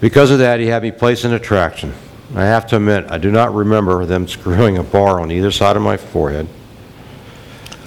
Because 0.00 0.32
of 0.32 0.40
that, 0.40 0.58
he 0.60 0.68
had 0.72 0.82
me 0.82 0.90
placed 0.92 1.24
in 1.24 1.32
a 1.34 1.38
traction. 1.38 1.92
I 2.34 2.44
have 2.46 2.66
to 2.68 2.76
admit, 2.76 3.04
I 3.10 3.18
do 3.18 3.30
not 3.30 3.54
remember 3.54 4.06
them 4.06 4.26
screwing 4.26 4.78
a 4.78 4.82
bar 4.82 5.20
on 5.20 5.30
either 5.30 5.52
side 5.52 5.76
of 5.76 5.82
my 5.82 5.96
forehead 5.98 6.46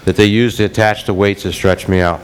that 0.05 0.15
they 0.15 0.27
used 0.27 0.57
to 0.57 0.65
attach 0.65 1.05
the 1.05 1.13
weights 1.13 1.43
to 1.43 1.51
stretch 1.51 1.87
me 1.87 2.01
out. 2.03 2.19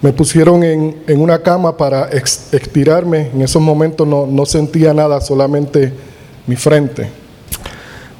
Me 0.00 0.12
pusieron 0.12 0.62
en, 0.64 0.96
en 1.06 1.20
una 1.20 1.42
cama 1.42 1.76
para 1.76 2.08
ex- 2.10 2.52
estirarme. 2.54 3.30
En 3.34 3.42
esos 3.42 3.60
momentos 3.60 4.06
no, 4.06 4.26
no 4.26 4.46
sentía 4.46 4.94
nada, 4.94 5.20
solamente 5.20 5.92
mi 6.46 6.56
frente. 6.56 7.10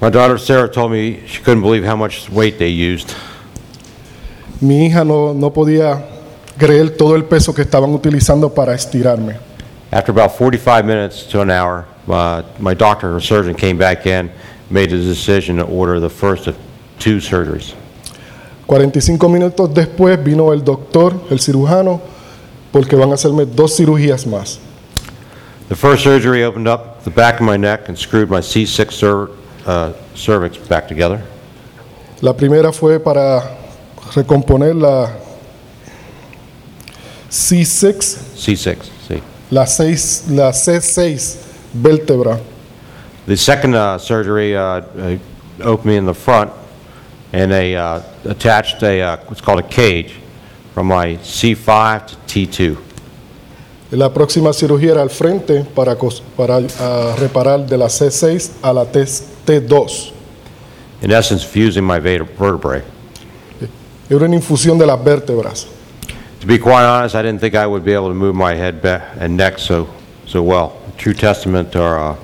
My 0.01 0.11
daughter 0.11 0.39
Sarah 0.39 0.69
told 0.69 0.93
me 0.93 1.27
she 1.27 1.43
couldn't 1.43 1.63
believe 1.63 1.85
how 1.85 1.97
much 1.97 2.31
weight 2.31 2.59
they 2.59 2.69
used. 2.69 3.15
Mi 4.61 4.87
hija 4.87 5.05
no, 5.05 5.33
no 5.33 5.51
podía 5.51 6.03
creer 6.57 6.97
todo 6.97 7.15
el 7.17 7.25
peso 7.25 7.53
que 7.53 7.63
estaban 7.65 7.93
utilizando 7.93 8.49
para 8.55 8.75
estirarme. 8.75 9.39
After 9.93 10.13
about 10.13 10.33
45 10.37 10.85
minutes 10.85 11.25
to 11.31 11.41
an 11.41 11.51
hour, 11.51 11.87
uh, 12.09 12.43
my 12.59 12.75
doctor 12.75 13.15
or 13.17 13.21
surgeon 13.21 13.55
came 13.55 13.77
back 13.79 14.07
in, 14.07 14.31
made 14.71 14.91
the 14.91 14.99
decision 14.99 15.57
to 15.57 15.65
order 15.65 15.99
the 15.99 16.11
first 16.11 16.47
of 16.47 16.57
two 16.99 17.17
surgeries. 17.21 17.75
45 18.67 19.29
minutos 19.29 19.73
después 19.73 20.23
vino 20.23 20.53
el 20.53 20.63
doctor, 20.63 21.15
el 21.31 21.39
cirujano, 21.41 22.01
porque 22.71 22.95
van 22.97 23.11
a 23.11 23.15
hacerme 23.15 23.47
dos 23.47 23.77
cirugías 23.77 24.27
más. 24.27 24.59
The 25.69 25.75
first 25.77 26.03
surgery 26.05 26.45
opened 26.45 26.69
up 26.69 27.03
the 27.05 27.11
back 27.11 27.41
of 27.41 27.47
my 27.47 27.57
neck 27.57 27.89
and 27.89 27.99
screwed 27.99 28.29
my 28.31 28.41
C6 28.41 28.93
cer- 28.93 29.29
uh, 29.69 29.93
cervix 30.15 30.57
back 30.69 30.89
together. 30.89 31.21
La 32.21 32.33
primera 32.33 32.73
fue 32.73 32.99
para 32.99 33.43
recomponer 34.15 34.75
la 34.75 35.09
C6, 37.31 38.19
C6, 38.35 38.77
see. 39.07 39.23
la, 39.51 39.67
6, 39.67 40.25
la 40.31 40.51
C6 40.51 41.37
vértebra. 41.75 42.41
The 43.27 43.37
second 43.37 43.75
uh, 43.75 43.99
surgery 43.99 44.57
uh, 44.57 44.81
uh, 44.81 45.19
opened 45.63 45.85
me 45.85 45.97
in 45.97 46.07
the 46.07 46.15
front, 46.15 46.51
and 47.33 47.53
they 47.53 47.77
uh, 47.77 48.01
attached 48.25 48.83
a, 48.83 49.03
uh, 49.03 49.17
what's 49.27 49.43
called 49.43 49.61
a 49.61 49.69
cage 49.69 50.15
from 50.73 50.87
my 50.87 51.17
C5 51.19 52.07
to 52.07 52.17
T2. 52.47 52.77
La 53.91 54.13
próxima 54.13 54.53
cirugía 54.53 54.93
era 54.93 55.03
al 55.03 55.09
frente 55.11 55.65
para, 55.75 55.97
ah, 56.79 57.15
reparar 57.19 57.67
de 57.67 57.77
la 57.77 57.87
C6 57.87 58.51
a 58.63 58.73
la 58.73 58.85
T- 58.85 59.05
T2. 59.49 60.13
In 61.03 61.11
essence, 61.13 61.43
fusing 61.45 61.85
my 61.85 61.99
verte- 62.01 62.29
vertebrae. 62.37 62.83
Era 64.11 64.25
una 64.25 64.37
infusión 64.37 64.79
de 64.79 64.87
las 64.87 64.99
vértebras. 65.03 65.67
To 66.41 66.47
be 66.47 66.59
quite 66.59 66.85
honest, 66.85 67.15
I 67.15 67.23
didn't 67.23 67.41
think 67.41 67.55
I 67.55 67.67
would 67.67 67.85
be 67.85 67.93
able 67.95 68.09
to 68.09 68.15
move 68.15 68.35
my 68.35 68.55
head 68.55 68.81
back 68.81 69.03
and 69.19 69.37
neck 69.37 69.59
so, 69.59 69.89
so 70.27 70.43
well. 70.43 70.73
True 70.97 71.15
testament 71.15 71.73
to 71.73 71.83
our 71.83 71.99
uh, 72.13 72.17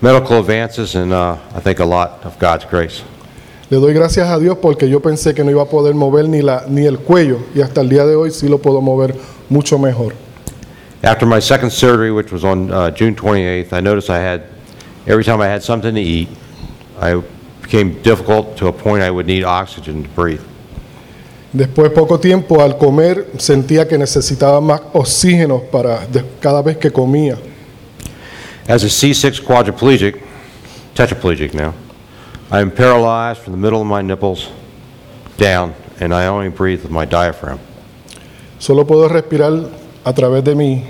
medical 0.00 0.38
advances 0.38 0.94
and 0.94 1.12
uh, 1.12 1.36
I 1.54 1.60
think 1.60 1.80
a 1.80 1.84
lot 1.84 2.24
of 2.24 2.38
God's 2.38 2.64
grace. 2.64 3.02
Le 3.70 3.78
doy 3.80 3.94
gracias 3.94 4.28
a 4.28 4.38
Dios 4.38 4.58
porque 4.60 4.88
yo 4.88 5.00
pensé 5.00 5.34
que 5.34 5.42
no 5.44 5.50
iba 5.50 5.62
a 5.62 5.66
poder 5.66 5.94
mover 5.94 6.28
ni, 6.28 6.42
la, 6.42 6.64
ni 6.68 6.86
el 6.86 6.98
cuello 6.98 7.38
y 7.54 7.60
hasta 7.62 7.80
el 7.80 7.88
día 7.88 8.04
de 8.06 8.14
hoy 8.14 8.30
sí 8.30 8.48
lo 8.48 8.58
puedo 8.58 8.80
mover 8.80 9.14
mucho 9.48 9.78
mejor. 9.78 10.14
After 11.02 11.26
my 11.26 11.40
second 11.40 11.70
surgery, 11.72 12.12
which 12.12 12.30
was 12.30 12.44
on 12.44 12.70
uh, 12.70 12.90
June 12.90 13.14
28th, 13.16 13.72
I 13.72 13.80
noticed 13.80 14.08
I 14.08 14.18
had, 14.18 14.42
every 15.06 15.24
time 15.24 15.40
I 15.40 15.46
had 15.46 15.62
something 15.62 15.94
to 15.94 16.00
eat, 16.00 16.28
I 17.00 17.22
became 17.62 18.02
difficult 18.02 18.56
to 18.58 18.68
a 18.68 18.72
point 18.72 19.02
I 19.02 19.10
would 19.10 19.26
need 19.26 19.44
oxygen 19.44 20.02
to 20.02 20.08
breathe. 20.10 20.40
Después 21.52 21.90
poco 21.92 22.18
tiempo 22.18 22.62
al 22.62 22.78
comer 22.78 23.26
sentía 23.36 23.86
que 23.86 23.98
necesitaba 23.98 24.60
más 24.60 24.80
oxígeno 24.94 25.60
para 25.70 26.06
de- 26.06 26.24
cada 26.40 26.62
vez 26.62 26.78
que 26.78 26.90
comía. 26.90 27.36
As 28.66 28.84
a 28.84 28.88
C6 28.88 29.42
quadriplegic, 29.42 30.22
tetraplegic 30.94 31.52
now, 31.52 31.74
I 32.50 32.60
am 32.60 32.70
paralyzed 32.70 33.42
from 33.42 33.52
the 33.52 33.58
middle 33.58 33.80
of 33.82 33.86
my 33.86 34.02
nipples 34.02 34.48
down, 35.36 35.74
and 36.00 36.14
I 36.14 36.26
only 36.26 36.48
breathe 36.48 36.82
with 36.82 36.90
my 36.90 37.04
diaphragm. 37.04 37.58
Solo 38.58 38.84
puedo 38.86 39.08
respirar 39.08 39.52
a 40.04 40.12
través 40.14 40.44
de 40.44 40.54
mi 40.54 40.84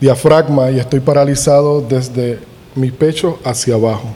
diafragma 0.00 0.70
y 0.70 0.78
estoy 0.78 1.00
paralizado 1.00 1.80
desde 1.80 2.38
mi 2.74 2.90
pecho 2.90 3.38
hacia 3.44 3.74
abajo. 3.74 4.14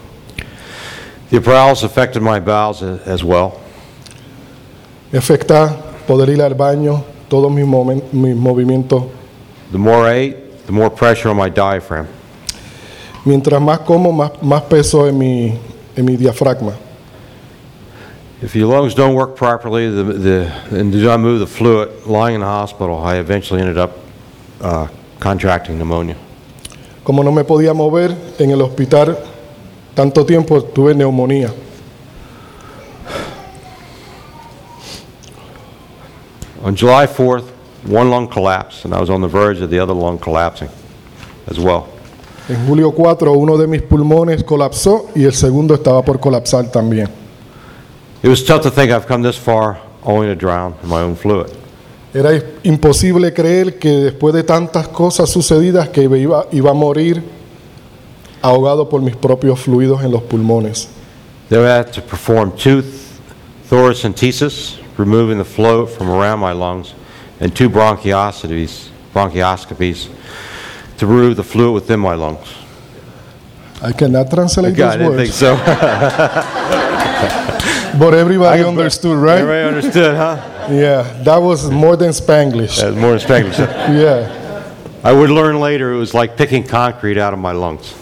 The 1.30 1.40
paralysis 1.40 1.84
affected 1.84 2.22
my 2.22 2.40
bowels 2.40 2.82
as 2.82 3.22
well. 3.22 3.52
Me 5.12 5.18
afecta 5.18 5.74
poder 6.06 6.30
ir 6.30 6.42
al 6.42 6.54
baño, 6.54 7.04
todos 7.28 7.50
mis, 7.50 7.66
mis 8.12 8.36
movimientos. 8.36 9.04
The 9.72 9.78
more 9.78 10.06
I 10.08 10.14
ate, 10.14 10.66
the 10.66 10.72
more 10.72 10.90
pressure 10.90 11.30
on 11.30 11.36
my 11.36 11.50
diaphragm. 11.50 12.06
Mientras 13.24 13.60
más 13.60 13.80
como, 13.80 14.10
más, 14.12 14.32
más 14.42 14.62
peso 14.62 15.06
en 15.06 15.18
mi, 15.18 15.58
en 15.96 16.04
mi 16.04 16.16
diafragma. 16.16 16.72
If 18.40 18.54
your 18.54 18.68
lungs 18.68 18.94
don't 18.94 19.14
work 19.14 19.34
properly 19.36 19.90
the, 19.90 20.04
the, 20.04 20.78
and 20.78 20.92
do 20.92 21.02
not 21.02 21.20
move 21.20 21.40
the 21.40 21.46
fluid, 21.46 22.06
lying 22.06 22.36
in 22.36 22.40
the 22.40 22.46
hospital, 22.46 23.02
I 23.04 23.16
eventually 23.16 23.60
ended 23.60 23.76
up 23.76 23.98
uh, 24.60 24.86
contracting 25.18 25.78
pneumonia. 25.78 26.16
Como 27.04 27.22
no 27.22 27.32
me 27.32 27.44
podía 27.44 27.72
mover 27.74 28.14
en 28.38 28.50
el 28.50 28.60
hospital 28.60 29.16
tanto 29.94 30.24
tiempo, 30.24 30.62
tuve 30.62 30.94
neumonía. 30.94 31.52
On 36.62 36.76
July 36.76 37.06
4th, 37.06 37.44
one 37.86 38.10
lung 38.10 38.28
collapsed, 38.28 38.84
and 38.84 38.94
I 38.94 39.00
was 39.00 39.10
on 39.10 39.20
the 39.20 39.28
verge 39.28 39.60
of 39.60 39.70
the 39.70 39.78
other 39.78 39.94
lung 39.94 40.18
collapsing 40.18 40.68
as 41.48 41.58
well. 41.58 41.88
En 42.48 42.66
julio 42.66 42.92
4, 42.92 43.32
uno 43.32 43.56
de 43.56 43.66
mis 43.66 43.82
pulmones 43.82 44.42
colapsó 44.44 45.06
y 45.14 45.24
el 45.24 45.32
segundo 45.32 45.74
estaba 45.74 46.02
por 46.02 46.18
colapsar 46.18 46.70
también. 46.70 47.08
It 48.22 48.28
was 48.28 48.44
tough 48.44 48.62
to 48.62 48.70
think 48.70 48.90
I've 48.90 49.06
come 49.06 49.22
this 49.22 49.36
far 49.36 49.78
only 50.02 50.26
to 50.26 50.34
drown 50.34 50.74
in 50.82 50.88
my 50.88 51.00
own 51.00 51.14
fluid. 51.14 51.50
Era 52.18 52.30
imposible 52.64 53.32
creer 53.32 53.78
que 53.78 53.88
después 53.90 54.34
de 54.34 54.42
tantas 54.42 54.88
cosas 54.88 55.30
sucedidas 55.30 55.88
que 55.90 56.02
iba, 56.02 56.46
iba 56.50 56.70
a 56.70 56.74
morir 56.74 57.22
ahogado 58.42 58.88
por 58.88 59.00
mis 59.00 59.14
propios 59.14 59.60
fluidos 59.60 60.02
en 60.02 60.10
los 60.10 60.22
pulmones. 60.22 60.88
Then 61.48 61.60
I 61.60 61.68
had 61.78 61.92
to 61.92 62.02
perform 62.02 62.50
two 62.56 62.82
th- 62.82 62.92
thoracentesis, 63.70 64.78
removing 64.98 65.38
the 65.38 65.44
float 65.44 65.90
from 65.90 66.10
around 66.10 66.40
my 66.40 66.52
lungs, 66.52 66.92
and 67.40 67.54
two 67.54 67.70
bronchioscopies, 67.70 68.88
bronchioscopies 69.14 70.08
to 70.98 71.06
remove 71.06 71.36
the 71.36 71.44
fluid 71.44 71.72
within 71.74 72.00
my 72.00 72.14
lungs. 72.16 72.48
I 73.80 73.92
cannot 73.92 74.28
translate 74.28 74.74
God, 74.74 74.98
I 75.00 75.04
those 75.04 75.16
didn't 75.16 75.30
think 75.30 75.30
words. 75.30 75.38
so. 75.38 75.54
But 77.98 78.14
everybody 78.14 78.62
understood, 78.64 79.18
right? 79.18 79.38
Everybody 79.40 79.76
understood, 79.76 80.16
huh? 80.16 80.36
Yeah, 80.70 81.22
that 81.24 81.38
was 81.38 81.70
more 81.70 81.96
than 81.96 82.10
Spanglish. 82.10 82.80
That's 82.80 82.96
more 82.96 83.16
than 83.16 83.20
Spanglish. 83.20 83.58
Yeah. 83.88 84.34
I 85.04 85.12
would 85.12 85.30
learn 85.30 85.60
later 85.60 85.92
it 85.92 85.96
was 85.96 86.12
like 86.12 86.36
picking 86.36 86.64
concrete 86.64 87.18
out 87.18 87.32
of 87.32 87.38
my 87.38 87.52
lungs. 87.52 87.94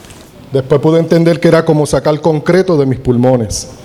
Después 0.53 0.81
pude 0.81 0.99
entender 0.99 1.39
que 1.39 1.49
era 1.49 1.63
como 1.63 1.85
sacar 1.85 2.21
concreto 2.21 2.79
de 2.79 2.87
mis 2.87 2.99
pulmones. 2.99 3.81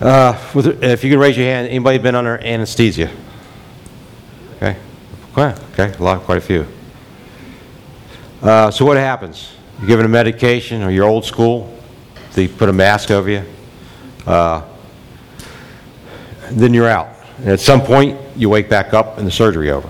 Uh, 0.00 0.32
with, 0.54 0.82
if 0.82 1.04
you 1.04 1.10
can 1.10 1.20
raise 1.20 1.36
your 1.36 1.46
hand, 1.46 1.68
anybody 1.68 1.98
been 1.98 2.14
under 2.14 2.38
anesthesia? 2.38 3.10
Okay, 4.56 4.76
okay, 5.36 5.62
okay, 5.72 5.98
a 5.98 6.02
lot, 6.02 6.22
quite 6.22 6.38
a 6.38 6.40
few. 6.40 6.66
Uh, 8.40 8.70
so 8.70 8.86
what 8.86 8.96
happens? 8.96 9.52
You're 9.78 9.88
given 9.88 10.06
a 10.06 10.08
medication, 10.08 10.82
or 10.82 10.90
you're 10.90 11.06
old 11.06 11.26
school. 11.26 11.76
They 12.32 12.48
put 12.48 12.70
a 12.70 12.72
mask 12.72 13.10
over 13.10 13.28
you. 13.28 13.44
Uh, 14.26 14.62
then 16.50 16.72
you're 16.72 16.88
out. 16.88 17.08
And 17.40 17.48
at 17.48 17.60
some 17.60 17.80
point, 17.80 18.18
you 18.36 18.48
wake 18.50 18.68
back 18.68 18.92
up 18.92 19.18
and 19.18 19.26
the 19.26 19.30
surgery 19.30 19.70
over, 19.70 19.88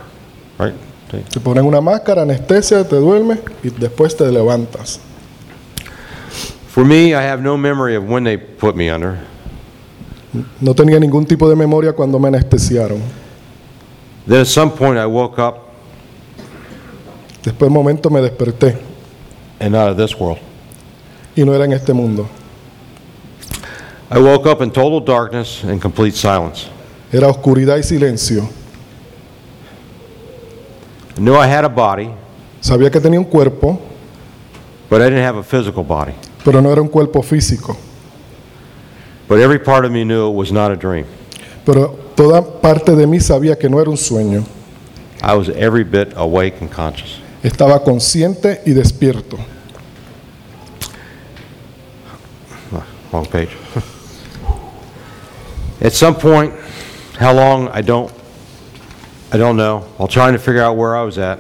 right? 0.59 0.75
Te 1.11 1.41
ponen 1.41 1.65
una 1.65 1.81
máscara, 1.81 2.23
anestesia, 2.23 2.85
te 2.89 2.97
duermes 2.97 3.41
y 3.65 3.71
después 3.71 4.17
te 4.17 4.25
levantas. 4.31 5.01
For 6.69 6.85
me, 6.85 7.15
I 7.15 7.23
have 7.23 7.43
no 7.43 7.57
memory 7.57 7.97
of 7.97 8.09
when 8.09 8.23
they 8.23 8.37
put 8.37 8.77
me 8.77 8.89
under. 8.89 9.19
No 10.61 10.73
tenía 10.75 11.01
ningún 11.01 11.27
tipo 11.27 11.49
de 11.49 11.57
memoria 11.57 11.93
cuando 11.93 12.21
me 12.21 12.29
anestesiaron. 12.29 13.01
Then 14.27 14.43
at 14.43 14.47
some 14.47 14.71
point, 14.71 14.97
I 14.99 15.07
woke 15.07 15.41
up 15.41 15.71
Después 17.43 17.59
de 17.59 17.67
un 17.69 17.73
momento 17.73 18.11
me 18.11 18.21
desperté 18.21 18.77
and 19.59 19.75
out 19.75 19.91
of 19.91 19.97
this 19.97 20.15
world. 20.21 20.39
y 21.35 21.43
no 21.45 21.55
era 21.55 21.65
en 21.65 21.73
este 21.73 21.93
mundo. 21.93 22.29
I 24.11 24.19
woke 24.21 24.47
up 24.47 24.61
in 24.63 24.71
total 24.71 25.01
darkness 25.01 25.65
and 25.65 25.81
complete 25.81 26.15
silence. 26.15 26.69
Era 27.13 27.29
oscuridad 27.29 27.77
y 27.77 27.83
silencio. 27.83 28.49
I 31.17 31.21
knew 31.21 31.35
I 31.35 31.47
had 31.47 31.65
a 31.65 31.69
body, 31.69 32.11
Sabía 32.61 32.91
que 32.91 33.01
tenía 33.01 33.19
un 33.19 33.25
cuerpo, 33.25 33.81
but 34.91 35.01
I 35.01 35.05
didn't 35.05 35.25
have 35.25 35.39
a 35.39 35.43
physical 35.43 35.83
body. 35.83 36.13
pero 36.45 36.61
no 36.61 36.71
era 36.71 36.81
un 36.83 36.89
cuerpo 36.89 37.23
físico. 37.23 37.77
But 39.29 39.39
every 39.41 39.59
part 39.59 39.85
of 39.85 39.93
me 39.93 40.05
knew 40.05 40.29
it 40.29 40.35
was 40.35 40.53
not 40.53 40.71
a 40.71 40.77
dream. 40.77 41.07
Pero 41.65 41.97
toda 42.17 42.43
parte 42.43 42.95
de 42.95 43.07
mí 43.07 43.21
sabía 43.21 43.59
que 43.59 43.69
no 43.69 43.81
era 43.81 43.91
un 43.91 43.97
sueño. 43.97 44.45
I 45.23 45.35
was 45.35 45.49
every 45.51 45.85
bit 45.85 46.13
awake 46.17 46.61
and 46.61 46.71
conscious. 46.71 47.19
Estaba 47.43 47.83
consciente 47.83 48.61
y 48.67 48.73
despierto. 48.73 49.39
Wrong 53.13 53.27
page. 53.27 53.51
At 55.83 55.93
some 55.93 56.15
point, 56.15 56.53
how 57.21 57.33
long 57.33 57.69
I 57.69 57.83
don't 57.83 58.11
I 59.33 59.37
don't 59.37 59.57
know. 59.57 59.81
While 59.97 60.09
trying 60.09 60.33
to 60.33 60.41
figure 60.41 60.61
out 60.61 60.77
where 60.77 60.97
I 60.97 61.03
was 61.03 61.17
at, 61.17 61.39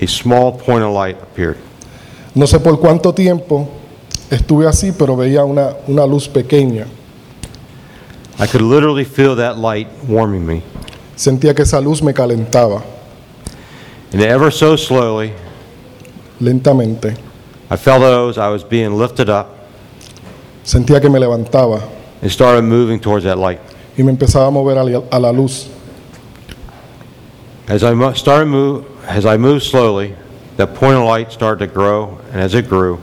a 0.00 0.06
small 0.06 0.58
point 0.58 0.82
of 0.82 0.92
light 0.92 1.20
appeared. 1.22 1.58
No 2.34 2.46
sé 2.46 2.58
por 2.58 2.78
cuánto 2.80 3.14
tiempo 3.14 3.68
estuve 4.30 4.66
así, 4.66 4.92
pero 4.96 5.14
veía 5.14 5.44
una, 5.44 5.74
una 5.86 6.06
luz 6.06 6.26
pequeña. 6.26 6.86
I 8.38 8.46
could 8.46 8.62
literally 8.62 9.04
feel 9.04 9.36
that 9.36 9.58
light 9.58 9.88
warming 10.08 10.46
me. 10.46 10.62
Sentía 11.16 11.54
que 11.54 11.64
esa 11.64 11.80
luz 11.80 12.02
me 12.02 12.14
calentaba 12.14 12.82
And 14.12 14.22
ever 14.22 14.50
so 14.50 14.76
slowly, 14.76 15.34
lentamente. 16.40 17.18
I 17.70 17.76
felt 17.76 18.02
as 18.02 18.38
I 18.38 18.48
was 18.48 18.64
being 18.64 18.96
lifted 18.96 19.28
up 19.28 19.48
Sentía 20.64 21.00
que 21.00 21.10
me 21.10 21.18
levantaba 21.18 21.82
and 22.22 22.30
started 22.30 22.62
moving 22.62 22.98
towards 23.00 23.24
that 23.24 23.36
light. 23.36 23.60
y 23.98 24.02
me 24.02 24.10
empezaba 24.12 24.46
a 24.46 24.50
mover 24.50 24.78
a 24.78 24.84
la, 24.84 25.02
a 25.10 25.18
la 25.20 25.30
luz. 25.32 25.68
As 27.68 27.82
I 27.82 27.92
mo- 27.94 28.12
started 28.14 28.46
move, 28.46 28.84
as 29.06 29.24
I 29.26 29.36
moved 29.36 29.62
slowly, 29.64 30.14
that 30.56 30.74
point 30.74 30.96
of 30.96 31.04
light 31.04 31.30
started 31.32 31.66
to 31.66 31.72
grow, 31.72 32.18
and 32.32 32.40
as 32.40 32.54
it 32.54 32.68
grew, 32.68 32.98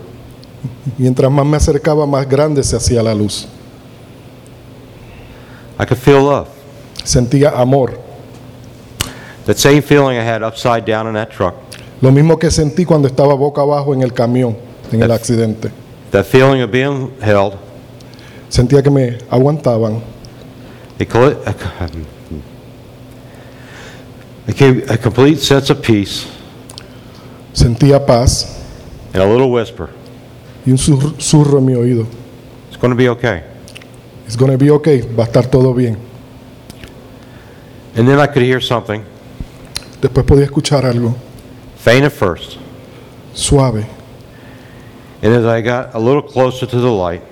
Mientras 0.97 1.31
más 1.31 1.45
me 1.45 1.55
acercaba, 1.57 2.05
más 2.05 2.27
grande 2.27 2.63
se 2.63 2.75
hacía 2.75 3.01
la 3.03 3.13
luz. 3.13 3.47
I 5.77 5.85
could 5.85 5.97
feel 5.97 6.21
love. 6.23 6.49
Sentía 7.05 7.53
amor. 7.57 7.97
That 9.45 9.57
same 9.57 9.81
feeling 9.81 10.17
I 10.17 10.23
had 10.23 10.43
upside 10.43 10.85
down 10.85 11.07
in 11.07 11.13
that 11.13 11.31
truck, 11.31 11.55
Lo 12.01 12.11
mismo 12.11 12.37
que 12.39 12.49
sentí 12.51 12.85
cuando 12.85 13.07
estaba 13.07 13.33
boca 13.35 13.61
abajo 13.61 13.93
en 13.93 14.01
el 14.03 14.11
camión, 14.13 14.55
en 14.91 15.01
el 15.01 15.11
accidente. 15.11 15.71
that 16.11 16.25
feeling 16.25 16.61
of 16.61 16.71
being 16.71 17.11
held, 17.21 17.57
Sentía 18.49 18.81
que 18.81 18.89
me 18.89 19.17
aguantaban. 19.29 20.01
a, 24.89 24.97
complete 24.97 25.39
sense 25.39 25.69
of 25.69 25.81
peace, 25.81 26.25
Sentía 27.53 28.05
paz 28.05 28.57
and 29.13 29.21
a 29.23 29.25
little 29.25 29.49
whisper, 29.51 29.89
y 30.65 30.71
un 30.71 30.77
susurro 30.77 31.59
en 31.59 31.65
mi 31.65 31.73
oído. 31.73 32.05
it's 32.67 32.77
going 32.77 32.91
to 32.91 32.97
be 32.97 33.07
okay. 33.09 33.43
It's 34.25 34.35
gonna 34.35 34.57
be 34.57 34.69
okay, 34.69 35.01
va 35.01 35.23
a 35.23 35.27
estar 35.27 35.49
todo 35.49 35.73
bien. 35.73 35.97
And 37.95 38.07
then 38.07 38.19
I 38.19 38.27
could 38.27 38.43
hear 38.43 38.61
something, 38.61 39.03
Después 40.01 40.23
podía 40.25 40.45
escuchar 40.45 40.85
algo 40.85 41.15
faint 41.77 42.05
at 42.05 42.11
first, 42.11 42.57
suave. 43.33 43.85
and 45.23 45.33
as 45.33 45.45
I 45.45 45.61
got 45.61 45.95
a 45.95 45.99
little 45.99 46.21
closer 46.21 46.65
to 46.67 46.79
the 46.79 46.91
light, 46.91 47.23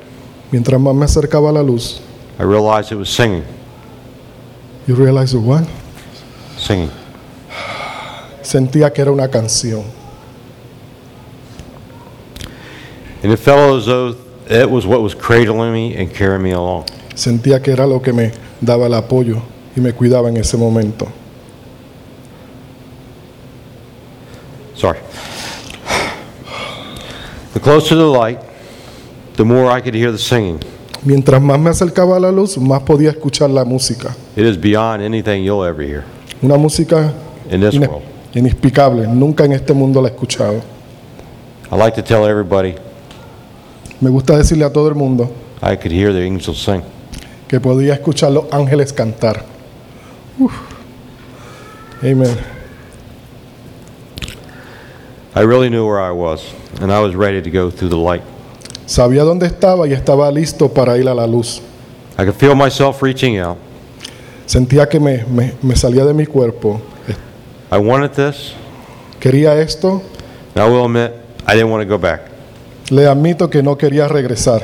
Mientras 0.51 0.79
más 0.79 0.95
me 0.95 1.05
acercaba 1.05 1.49
a 1.49 1.53
la 1.53 1.61
luz, 1.61 1.99
I 2.39 2.43
realized 2.43 2.91
it 2.91 2.97
was 2.97 3.09
singing, 3.09 3.43
you 4.87 4.95
realize 4.95 5.35
what? 5.35 5.63
singing. 6.57 6.91
Sentía 8.41 8.93
que 8.93 9.01
era 9.01 9.11
una 9.11 9.27
canción. 9.27 9.83
And 13.23 13.33
it 13.33 13.39
felt 13.39 13.79
as 13.79 13.85
though 13.87 14.15
it 14.49 14.69
was 14.69 14.85
what 14.85 15.01
was 15.01 15.13
cradling 15.13 15.73
me 15.73 15.95
and 15.95 16.13
carrying 16.13 16.43
me 16.43 16.51
along. 16.51 16.85
Sentía 17.15 17.61
que 17.61 17.73
era 17.73 17.85
lo 17.85 17.99
que 17.99 18.13
me 18.13 18.31
daba 18.61 18.85
el 18.85 18.93
apoyo 18.93 19.41
y 19.75 19.81
me 19.81 19.91
cuidaba 19.91 20.29
en 20.29 20.37
ese 20.37 20.55
momento. 20.55 21.07
Sorry. 24.75 24.99
The 27.53 27.59
closer 27.59 27.89
to 27.89 27.95
the 27.95 28.05
light, 28.05 28.39
the 29.37 29.43
more 29.45 29.71
I 29.71 29.81
could 29.81 29.95
hear 29.95 30.11
the 30.11 30.17
singing. 30.17 30.59
Mientras 31.05 31.41
más 31.41 31.59
me 31.59 31.69
acercaba 31.69 32.17
a 32.17 32.19
la 32.19 32.31
luz, 32.31 32.57
más 32.57 32.81
podía 32.83 33.11
escuchar 33.11 33.49
la 33.49 33.63
música. 33.63 34.15
It 34.35 34.43
is 34.45 34.57
beyond 34.59 35.01
anything 35.01 35.43
you'll 35.43 35.63
ever 35.63 35.81
hear 35.85 36.03
Una 36.43 36.57
música 36.57 37.13
in 37.49 37.61
this 37.61 37.73
ine- 37.75 37.87
world. 37.87 38.03
inexplicable. 38.33 39.07
Nunca 39.07 39.45
en 39.45 39.53
este 39.53 39.73
mundo 39.73 40.01
la 40.01 40.09
he 40.09 40.11
escuchado. 40.11 40.61
I 41.71 41.75
like 41.77 41.95
to 41.95 42.03
tell 42.03 42.25
everybody 42.25 42.75
Me 44.01 44.09
gusta 44.09 44.37
decirle 44.37 44.63
a 44.65 44.71
todo 44.71 44.87
el 44.89 44.95
mundo 44.95 45.29
I 45.61 45.75
could 45.75 45.91
hear 45.91 46.11
the 46.13 46.21
angels 46.25 46.57
sing. 46.59 46.81
que 47.47 47.59
podía 47.59 47.93
escuchar 47.93 48.31
los 48.31 48.45
ángeles 48.51 48.91
cantar. 48.93 49.43
Uf. 50.39 50.51
Amen. 52.03 52.37
I 55.35 55.41
really 55.41 55.69
knew 55.69 55.85
where 55.85 55.99
I 55.99 56.11
was, 56.11 56.41
and 56.81 56.91
I 56.91 56.99
was 56.99 57.15
ready 57.15 57.41
to 57.41 57.49
go 57.49 57.69
through 57.69 57.89
the 57.89 57.97
light. 57.97 58.23
Sabía 58.87 59.23
dónde 59.23 59.45
estaba 59.45 59.87
y 59.87 59.93
estaba 59.93 60.31
listo 60.31 60.69
para 60.69 60.97
ir 60.97 61.07
a 61.07 61.13
la 61.13 61.27
luz. 61.27 61.61
I 62.17 62.23
could 62.23 62.33
feel 62.35 62.55
myself 62.55 63.03
reaching 63.03 63.37
out. 63.39 63.57
Sentía 64.47 64.87
que 64.89 64.99
me, 64.99 65.23
me- 65.29 65.53
me 65.61 65.75
salía 65.75 66.03
de 66.05 66.13
mi 66.13 66.25
cuerpo. 66.25 66.81
I 67.71 67.77
wanted 67.77 68.11
this, 68.11 68.53
Quería 69.19 69.55
esto. 69.61 70.01
and 70.55 70.63
I 70.65 70.69
will 70.69 70.85
admit, 70.85 71.11
I 71.45 71.53
didn't 71.53 71.69
want 71.69 71.83
to 71.83 71.87
go 71.87 71.97
back. 71.99 72.21
Le 72.89 73.05
admito 73.05 73.49
que 73.49 73.61
no 73.61 73.77
quería 73.77 74.07
regresar. 74.07 74.63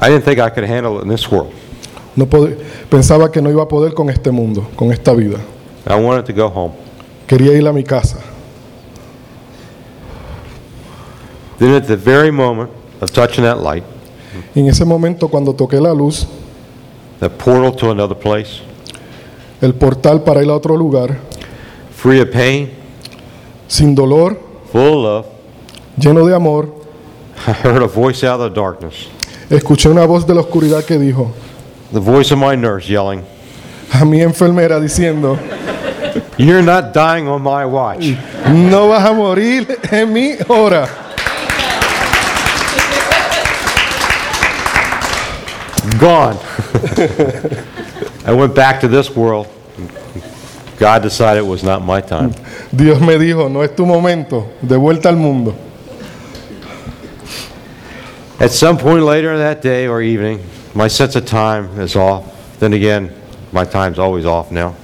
I 0.00 0.08
didn't 0.08 0.24
think 0.24 0.38
I 0.40 0.48
could 0.50 0.64
handle 0.64 0.96
it 0.98 1.02
in 1.04 1.08
this 1.10 1.30
world. 1.30 1.52
No 2.16 2.26
pensaba 2.88 3.30
que 3.30 3.42
no 3.42 3.50
iba 3.50 3.62
a 3.62 3.68
poder 3.68 3.92
con 3.92 4.08
este 4.08 4.30
mundo, 4.32 4.66
con 4.74 4.90
esta 4.90 5.12
vida. 5.12 5.36
I 5.86 5.94
wanted 6.00 6.24
to 6.24 6.32
go 6.32 6.48
home. 6.48 6.72
Quería 7.26 7.52
ir 7.52 7.68
a 7.68 7.72
mi 7.72 7.84
casa. 7.84 8.18
Then, 11.58 11.74
at 11.74 11.86
the 11.88 11.96
very 11.96 12.30
moment 12.30 12.70
of 13.00 13.10
touching 13.12 13.44
that 13.44 13.58
light, 13.58 13.84
en 14.54 14.66
ese 14.68 14.84
momento, 14.84 15.28
cuando 15.28 15.52
toqué 15.54 15.80
la 15.80 15.92
luz, 15.92 16.26
that 17.20 17.36
portal 17.38 17.72
to 17.72 17.90
another 17.90 18.14
place, 18.14 18.60
el 19.60 19.72
portal 19.72 20.22
para 20.22 20.40
ir 20.42 20.48
a 20.50 20.54
otro 20.54 20.76
lugar, 20.76 21.18
free 21.90 22.20
of 22.20 22.30
pain, 22.30 22.70
sin 23.66 23.94
dolor, 23.94 24.36
full 24.70 25.04
of 25.04 25.24
love, 25.24 25.26
lleno 25.98 26.24
de 26.26 26.34
amor, 26.34 26.68
I 27.46 27.52
heard 27.52 27.82
a 27.82 27.88
voice 27.88 28.22
out 28.22 28.40
of 28.40 28.52
the 28.52 28.60
darkness, 28.60 29.08
escuché 29.50 29.90
una 29.90 30.06
voz 30.06 30.26
de 30.26 30.34
la 30.34 30.42
oscuridad 30.42 30.84
que 30.84 30.96
dijo, 30.96 31.32
the 31.92 31.98
voice 32.00 32.30
of 32.30 32.38
my 32.38 32.54
nurse 32.54 32.88
yelling, 32.88 33.24
a 33.92 34.04
mi 34.04 34.20
enfermera 34.20 34.78
diciendo, 34.80 35.36
You're 36.36 36.62
not 36.62 36.92
dying 36.94 37.26
on 37.26 37.42
my 37.42 37.64
watch. 37.64 38.14
no 38.46 38.88
vas 38.88 39.04
a 39.08 39.12
morir 39.12 39.66
en 39.90 40.12
mi 40.12 40.36
hora. 40.48 40.88
Gone. 45.98 46.36
I 48.24 48.32
went 48.32 48.54
back 48.54 48.80
to 48.80 48.88
this 48.88 49.10
world. 49.10 49.48
God 50.78 51.02
decided 51.02 51.40
it 51.40 51.46
was 51.46 51.64
not 51.64 51.82
my 51.82 52.00
time. 52.00 52.32
Dios 52.74 53.00
me 53.00 53.18
dijo, 53.18 53.50
no 53.50 53.62
es 53.62 53.74
tu 53.74 53.84
momento, 53.84 54.52
de 54.64 54.78
vuelta 54.78 55.08
al 55.08 55.16
mundo. 55.16 55.56
At 58.40 58.52
some 58.52 58.78
point 58.78 59.04
later 59.04 59.36
that 59.38 59.60
day 59.60 59.88
or 59.88 60.00
evening, 60.00 60.40
my 60.74 60.86
sense 60.86 61.16
of 61.16 61.26
time 61.26 61.80
is 61.80 61.96
off. 61.96 62.24
Then 62.60 62.72
again, 62.72 63.12
my 63.50 63.64
time's 63.64 63.98
always 63.98 64.24
off 64.24 64.52
now. 64.52 64.76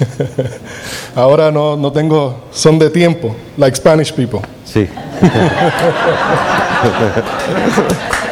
Ahora 1.14 1.52
no, 1.52 1.76
no 1.76 1.90
tengo 1.90 2.48
son 2.50 2.78
de 2.78 2.90
tiempo, 2.90 3.36
like 3.56 3.76
Spanish 3.76 4.14
people. 4.14 4.44
See, 4.64 4.86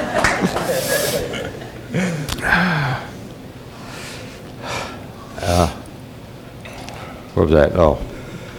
where 7.38 7.46
was 7.46 7.54
that? 7.54 7.78
Oh, 7.78 7.98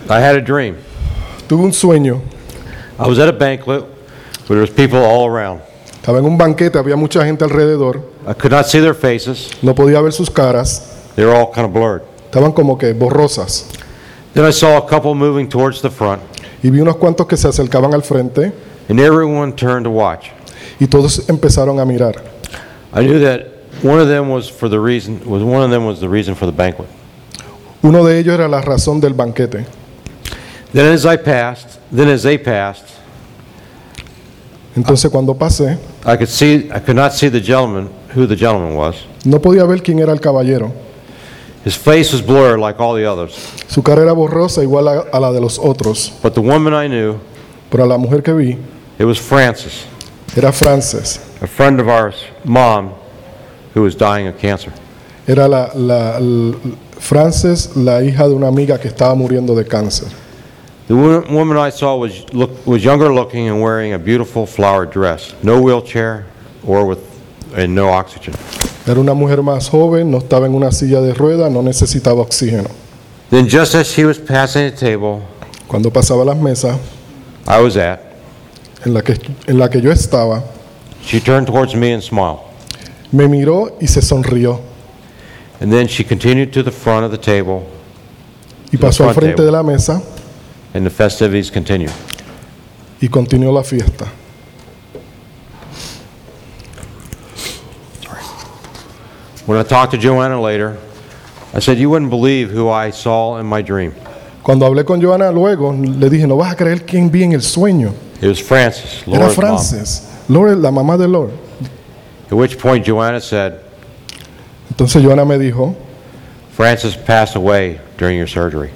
I 0.10 0.20
had 0.20 0.36
a 0.36 0.42
dream. 0.42 0.78
Tuve 1.48 1.64
un 1.64 1.72
sueño, 1.72 2.22
I 2.98 3.08
was 3.08 3.20
at 3.20 3.28
a 3.28 3.34
banquet 3.34 3.82
where 4.48 4.58
there 4.58 4.62
was 4.62 4.70
people 4.70 5.00
all 5.00 5.28
around. 5.28 5.62
estaba 6.02 6.20
en 6.20 6.26
un 6.26 6.38
banquete, 6.38 6.78
había 6.78 6.96
mucha 6.96 7.24
gente 7.26 7.44
alrededor, 7.44 8.02
I 8.28 8.34
could 8.34 8.52
not 8.52 8.66
see 8.68 8.80
their 8.80 8.94
faces. 8.94 9.52
no 9.64 9.74
podía 9.74 10.02
ver 10.02 10.12
sus 10.12 10.30
caras, 10.30 11.12
They 11.16 11.26
were 11.26 11.34
all 11.36 11.52
kind 11.52 11.66
of 11.66 11.74
blurred. 11.74 12.04
estaban 12.32 12.54
como 12.54 12.78
que 12.78 12.94
borrosas. 12.94 13.66
Then 14.34 14.46
I 14.46 14.52
saw 14.52 14.78
a 14.78 14.88
couple 14.88 15.14
moving 15.16 15.50
towards 15.50 15.82
the 15.82 15.90
front, 15.90 16.22
Y 16.64 16.70
vi 16.70 16.80
unos 16.80 16.98
cuantos 16.98 17.28
que 17.28 17.36
se 17.38 17.48
acercaban 17.48 17.94
al 17.94 18.02
frente 18.04 18.52
and 18.90 19.00
everyone 19.00 19.54
turned 19.54 19.84
to 19.86 19.90
watch. 19.92 20.30
y 20.80 20.86
todos 20.88 21.28
empezaron 21.30 21.80
a 21.80 21.86
mirar. 21.86 22.16
I 22.94 23.02
knew 23.02 23.20
that 23.20 23.48
one 23.84 24.00
of 24.00 24.08
them 24.08 24.30
was 24.30 24.48
for 24.50 24.70
the 24.70 24.80
reason 24.80 25.20
was 25.26 25.44
one 25.44 25.64
of 25.64 25.70
them 25.72 25.86
was 25.86 26.00
the 26.00 26.08
reason 26.10 26.36
for 26.36 26.46
the 26.46 26.52
banquet. 26.52 26.88
Uno 27.82 28.04
de 28.06 28.20
ellos 28.20 28.34
era 28.34 28.48
la 28.48 28.62
razón 28.62 29.00
del 29.00 29.14
banquete. 29.14 29.66
Then 30.74 30.94
as 30.94 31.06
I 31.06 31.18
passed, 31.18 31.80
then 31.92 32.10
as 32.10 32.24
they 32.24 32.38
passed, 32.38 32.86
Entonces 34.76 35.10
cuando 35.12 35.34
pasé, 35.34 35.78
I 36.06 36.16
could 36.16 36.28
see 36.30 36.70
I 36.74 36.80
could 36.80 36.96
not 36.96 37.12
see 37.14 37.30
the 37.30 37.42
gentleman 37.42 37.90
who 38.16 38.26
the 38.28 38.36
gentleman 38.36 38.76
was. 38.76 38.96
no 39.26 39.40
podía 39.42 39.66
ver 39.66 39.82
quién 39.82 40.00
era 40.00 40.12
el 40.14 40.20
caballero. 40.20 40.72
His 41.66 41.76
face 41.76 42.14
was 42.14 42.22
blurred 42.22 42.60
like 42.60 42.80
all 42.80 42.96
the 42.96 43.06
others, 43.06 43.34
Su 43.68 43.82
cara 43.82 44.02
era 44.04 44.14
borrosa 44.14 44.62
igual 44.64 44.88
a, 44.88 45.06
a 45.12 45.20
la 45.20 45.32
de 45.32 45.42
los 45.42 45.60
otros, 45.60 46.14
but 46.24 46.34
the 46.34 46.40
woman 46.42 46.74
I 46.74 46.88
knew, 46.88 47.18
pero 47.70 47.84
a 47.84 47.88
la 47.88 47.98
mujer 47.98 48.22
que 48.24 48.34
vi 48.34 48.58
it 48.98 49.06
was 49.06 49.18
Frances, 49.20 49.86
era 50.38 50.52
Frances. 50.54 51.20
a 51.42 51.48
friend 51.48 51.80
of 51.82 51.88
ours, 51.90 52.16
mom, 52.46 52.92
who 53.74 53.82
was 53.82 53.96
dying 53.96 54.28
of 54.28 54.38
cancer. 54.38 54.72
Era 55.28 55.48
la, 55.48 55.70
la- 55.76 56.18
l- 56.18 56.56
Frances, 57.00 57.72
la 57.76 58.04
hija 58.04 58.28
de 58.28 58.34
una 58.34 58.48
amiga 58.48 58.78
que 58.80 58.88
estaba 58.88 59.16
muriendo 59.16 59.56
de 59.56 59.66
cáncer. 59.66 60.08
The 60.88 60.94
wo- 60.94 61.24
woman 61.30 61.58
I 61.58 61.72
saw 61.72 61.96
was 61.96 62.26
look, 62.34 62.52
was 62.66 62.84
younger 62.84 63.10
looking 63.14 63.48
and 63.48 63.62
wearing 63.62 63.94
a 63.94 63.98
beautiful 64.00 64.46
flowered 64.46 64.92
dress, 64.92 65.34
no 65.44 65.60
wheelchair 65.62 66.26
or 66.66 66.84
with 66.86 67.00
and 67.56 67.74
no 67.74 67.90
oxygen. 67.90 68.34
Era 68.86 69.00
una 69.00 69.14
mujer 69.14 69.42
más 69.44 69.70
joven, 69.70 70.10
no 70.12 70.18
estaba 70.20 70.46
en 70.48 70.56
una 70.56 70.72
silla 70.72 71.00
de 71.02 71.14
ruedas, 71.14 71.52
no 71.52 71.62
necesitaba 71.62 72.22
oxígeno. 72.22 72.70
Then 73.30 73.48
just 73.48 73.76
as 73.76 73.88
she 73.88 74.04
was 74.06 74.18
passing 74.18 74.72
the 74.72 74.76
table 74.76 75.22
Cuando 75.68 75.92
pasaba 75.92 76.26
las 76.26 76.38
mesas 76.38 76.76
I 77.48 77.62
was 77.62 77.78
at, 77.78 78.00
en 78.84 78.94
la 78.94 79.02
que, 79.04 79.16
en 79.48 79.58
la 79.60 79.70
que 79.70 79.80
yo 79.82 79.92
estaba, 79.92 80.44
she 81.04 81.20
turned 81.20 81.46
towards 81.48 81.76
me 81.76 81.94
and 81.94 82.02
smiled. 82.04 82.40
me 83.12 83.28
miró 83.28 83.72
y 83.80 83.86
se 83.88 84.02
sonrió. 84.02 84.60
And 85.62 85.72
then 85.72 85.88
she 85.88 86.04
continued 86.04 86.54
to 86.54 86.64
the 86.64 86.72
front 86.72 87.06
of 87.06 87.12
the 87.12 87.18
table 87.18 87.68
Y 88.72 88.78
pasó 88.78 89.08
al 89.08 89.14
frente 89.14 89.44
de 89.44 89.52
la 89.52 89.64
mesa 89.64 90.02
and 90.74 90.86
the 90.86 90.90
festivities 90.90 91.52
continued. 91.52 91.92
y 93.02 93.08
continuó 93.08 93.54
la 93.54 93.64
fiesta. 93.64 94.06
When 99.46 99.58
I 99.58 99.64
talked 99.64 99.92
to 99.94 99.98
Joanna 99.98 100.40
later, 100.40 100.78
I 101.56 101.60
said, 101.60 101.80
You 101.80 101.90
wouldn't 101.90 102.12
believe 102.12 102.52
who 102.52 102.70
I 102.70 102.92
saw 102.92 103.40
in 103.40 103.48
my 103.48 103.64
dream. 103.64 103.94
Cuando 104.44 104.66
hablé 104.66 104.86
con 104.86 105.02
Joana 105.02 105.32
luego, 105.32 105.72
le 105.74 106.10
dije, 106.10 106.28
no 106.28 106.38
vas 106.38 106.54
a 106.54 106.56
creer 106.56 106.86
quién 106.86 107.10
vi 107.10 107.24
en 107.24 107.34
el 107.34 107.42
sueño. 107.42 107.94
It 108.22 108.28
was 108.28 108.40
Frances, 108.40 109.02
Era 109.08 109.20
Laura's 109.20 109.38
mom. 109.38 109.46
Frances, 109.46 110.08
Lore, 110.28 110.56
la 110.56 110.72
mamá 110.72 110.98
de 110.98 111.08
Lore. 111.08 111.32
At 112.26 112.34
which 112.34 112.60
point 112.60 112.86
Joanna 112.86 113.20
said, 113.22 113.60
Entonces 114.80 115.04
Joana 115.04 115.26
me 115.26 115.38
dijo, 115.38 115.76
Frances 116.56 116.96
passed 116.96 117.36
away 117.36 117.82
during 117.98 118.18
your 118.18 118.30
surgery. 118.30 118.70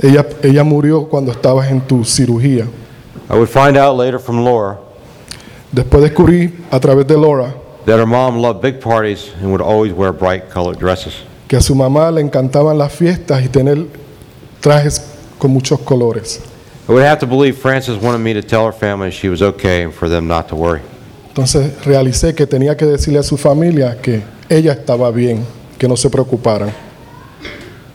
ella, 0.00 0.24
ella 0.40 0.62
murió 0.62 1.08
cuando 1.08 1.32
estabas 1.32 1.68
en 1.68 1.80
tu 1.80 2.04
cirugía. 2.04 2.68
I 3.28 3.34
would 3.34 3.48
find 3.48 3.76
out 3.76 3.96
later 3.96 4.20
from 4.20 4.44
Laura 4.44 4.78
Después 5.72 6.00
descubrí 6.00 6.54
a 6.70 6.78
través 6.78 7.08
de 7.08 7.16
Laura 7.16 7.52
that 7.86 7.98
her 7.98 8.06
mom 8.06 8.38
loved 8.38 8.62
big 8.62 8.80
parties 8.80 9.32
and 9.40 9.50
would 9.50 9.60
always 9.60 9.92
wear 9.92 10.12
bright 10.12 10.48
colored 10.48 10.78
dresses. 10.78 11.24
que 11.48 11.58
a 11.58 11.60
su 11.60 11.74
mamá 11.74 12.12
le 12.12 12.20
encantaban 12.20 12.78
las 12.78 12.92
fiestas 12.92 13.42
y 13.42 13.48
tener 13.48 13.84
trajes 14.60 15.02
con 15.40 15.50
muchos 15.50 15.80
colores. 15.80 16.40
I 16.88 16.92
would 16.92 17.02
have 17.02 17.18
to 17.18 17.26
believe 17.26 17.58
Frances 17.58 18.00
wanted 18.00 18.18
me 18.18 18.32
to 18.32 18.42
tell 18.42 18.64
her 18.64 18.72
family 18.72 19.10
she 19.10 19.28
was 19.28 19.42
okay 19.42 19.82
and 19.82 19.92
for 19.92 20.08
them 20.08 20.28
not 20.28 20.48
to 20.50 20.54
worry. 20.54 20.82
Entonces 21.38 21.84
realicé 21.84 22.34
que 22.34 22.48
tenía 22.48 22.76
que 22.76 22.84
decirle 22.84 23.20
a 23.20 23.22
su 23.22 23.36
familia 23.36 23.96
que 24.02 24.24
ella 24.48 24.72
estaba 24.72 25.12
bien, 25.12 25.44
que 25.78 25.86
no 25.86 25.96
se 25.96 26.10
preocuparan. 26.10 26.72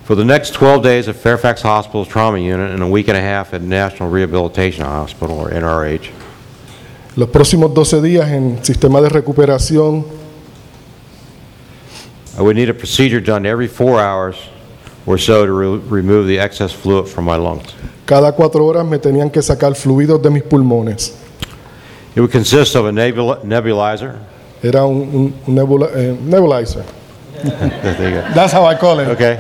For 0.06 0.16
the 0.16 0.24
next 0.24 0.54
12 0.54 0.82
days 0.82 1.10
at 1.10 1.18
Fairfax 1.18 1.62
Hospital's 1.62 2.08
trauma 2.08 2.38
unit 2.40 2.72
and 2.72 2.82
a 2.82 2.88
week 2.88 3.10
and 3.10 3.18
a 3.18 3.22
half 3.22 3.54
at 3.54 3.62
National 3.62 4.10
Rehabilitation 4.10 4.86
Hospital, 4.86 5.38
or 5.38 5.50
NRH, 5.52 6.10
Los 7.18 7.28
próximos 7.28 7.74
12 7.74 8.02
días 8.02 8.32
en 8.32 8.64
sistema 8.64 9.02
de 9.02 9.10
recuperación 9.10 10.06
I 12.38 12.42
would 12.42 12.56
need 12.56 12.70
a 12.70 12.74
procedure 12.74 13.20
done 13.20 13.46
every 13.46 13.68
four 13.68 14.00
hours 14.00 14.38
or 15.06 15.18
so 15.18 15.46
to 15.46 15.52
re- 15.52 15.82
remove 15.90 16.28
the 16.28 16.40
excess 16.40 16.72
fluid 16.72 17.10
from 17.10 17.26
my 17.26 17.36
lungs. 17.36 17.76
Cada 18.06 18.32
cuatro 18.32 18.66
horas 18.66 18.86
me 18.86 19.00
tenían 19.00 19.30
que 19.30 19.42
sacar 19.42 19.76
fluidos 19.76 20.22
de 20.22 20.30
mis 20.30 20.44
pulmones. 20.44 21.23
It 22.16 22.20
would 22.22 22.32
consist 22.32 22.76
of 22.76 22.86
a 22.86 22.92
nebul- 22.92 23.44
nebulizer. 23.44 24.20
Era 24.62 24.86
un, 24.86 25.02
un- 25.14 25.34
nebula- 25.48 25.90
eh, 25.96 26.16
nebulizer. 26.22 26.84
That's 27.44 28.54
how 28.54 28.66
I 28.66 28.76
call 28.76 29.00
it. 29.00 29.08
Okay. 29.10 29.40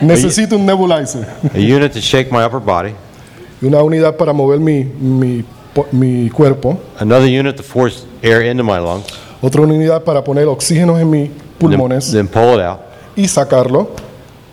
Necesito 0.00 0.52
un 0.56 0.66
nebulizer. 0.66 1.26
A 1.54 1.58
unit 1.58 1.92
to 1.94 2.00
shake 2.00 2.30
my 2.30 2.44
upper 2.44 2.60
body. 2.60 2.94
Una 3.62 3.78
unidad 3.82 4.16
para 4.16 4.32
mover 4.32 4.58
mi, 4.60 4.84
mi, 4.84 5.44
mi 5.92 6.28
cuerpo. 6.30 6.78
Another 7.00 7.26
unit 7.28 7.56
to 7.56 7.62
force 7.62 8.04
air 8.22 8.42
into 8.42 8.62
my 8.62 8.78
lungs. 8.78 9.06
Otra 9.40 9.62
unidad 9.62 10.04
para 10.04 10.22
poner 10.22 10.46
oxígeno 10.46 10.98
en 11.00 11.10
mis 11.10 11.28
Then, 11.30 11.38
pulmones 11.58 12.12
then 12.12 12.28
pull 12.28 12.54
it 12.54 12.60
out. 12.60 12.80
y 13.16 13.26
sacarlo. 13.26 13.90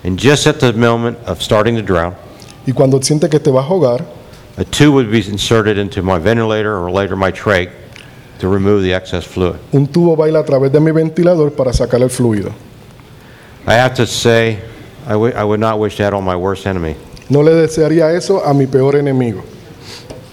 And 0.03 0.17
just 0.17 0.47
at 0.47 0.59
the 0.59 0.71
moment 0.73 1.17
of 1.27 1.41
starting 1.41 1.75
to 1.75 1.81
drown, 1.81 2.15
Y 2.65 2.71
cuando 2.73 2.99
siente 3.01 3.29
que 3.29 3.39
te 3.39 3.49
vas 3.51 3.65
a 3.65 3.67
ahogar, 3.67 4.05
a 4.59 4.65
tube 4.65 4.93
would 4.93 5.09
be 5.11 5.25
inserted 5.27 5.77
into 5.77 6.01
my 6.01 6.19
ventilator 6.19 6.77
or 6.77 6.91
later 6.91 7.15
my 7.15 7.31
trach 7.31 7.71
to 8.39 8.47
remove 8.47 8.83
the 8.83 8.93
excess 8.93 9.25
fluid. 9.25 9.57
un 9.73 9.87
tubo 9.87 10.15
baila 10.15 10.39
a 10.39 10.43
través 10.45 10.71
de 10.71 10.79
mi 10.79 10.91
ventilador 10.91 11.51
para 11.55 11.71
sacar 11.71 12.01
el 12.01 12.09
fluido. 12.09 12.51
I 13.67 13.73
have 13.73 13.93
to 13.95 14.05
say, 14.05 14.59
I 15.07 15.15
would- 15.15 15.35
I 15.35 15.43
would 15.43 15.59
not 15.59 15.79
wish 15.79 15.97
that 15.97 16.13
on 16.13 16.23
my 16.23 16.35
worst 16.35 16.65
enemy. 16.67 16.95
No 17.29 17.41
le 17.41 17.51
desearía 17.51 18.11
eso 18.15 18.41
a 18.43 18.53
mi 18.53 18.65
peor 18.65 18.93
enemigo. 18.95 19.43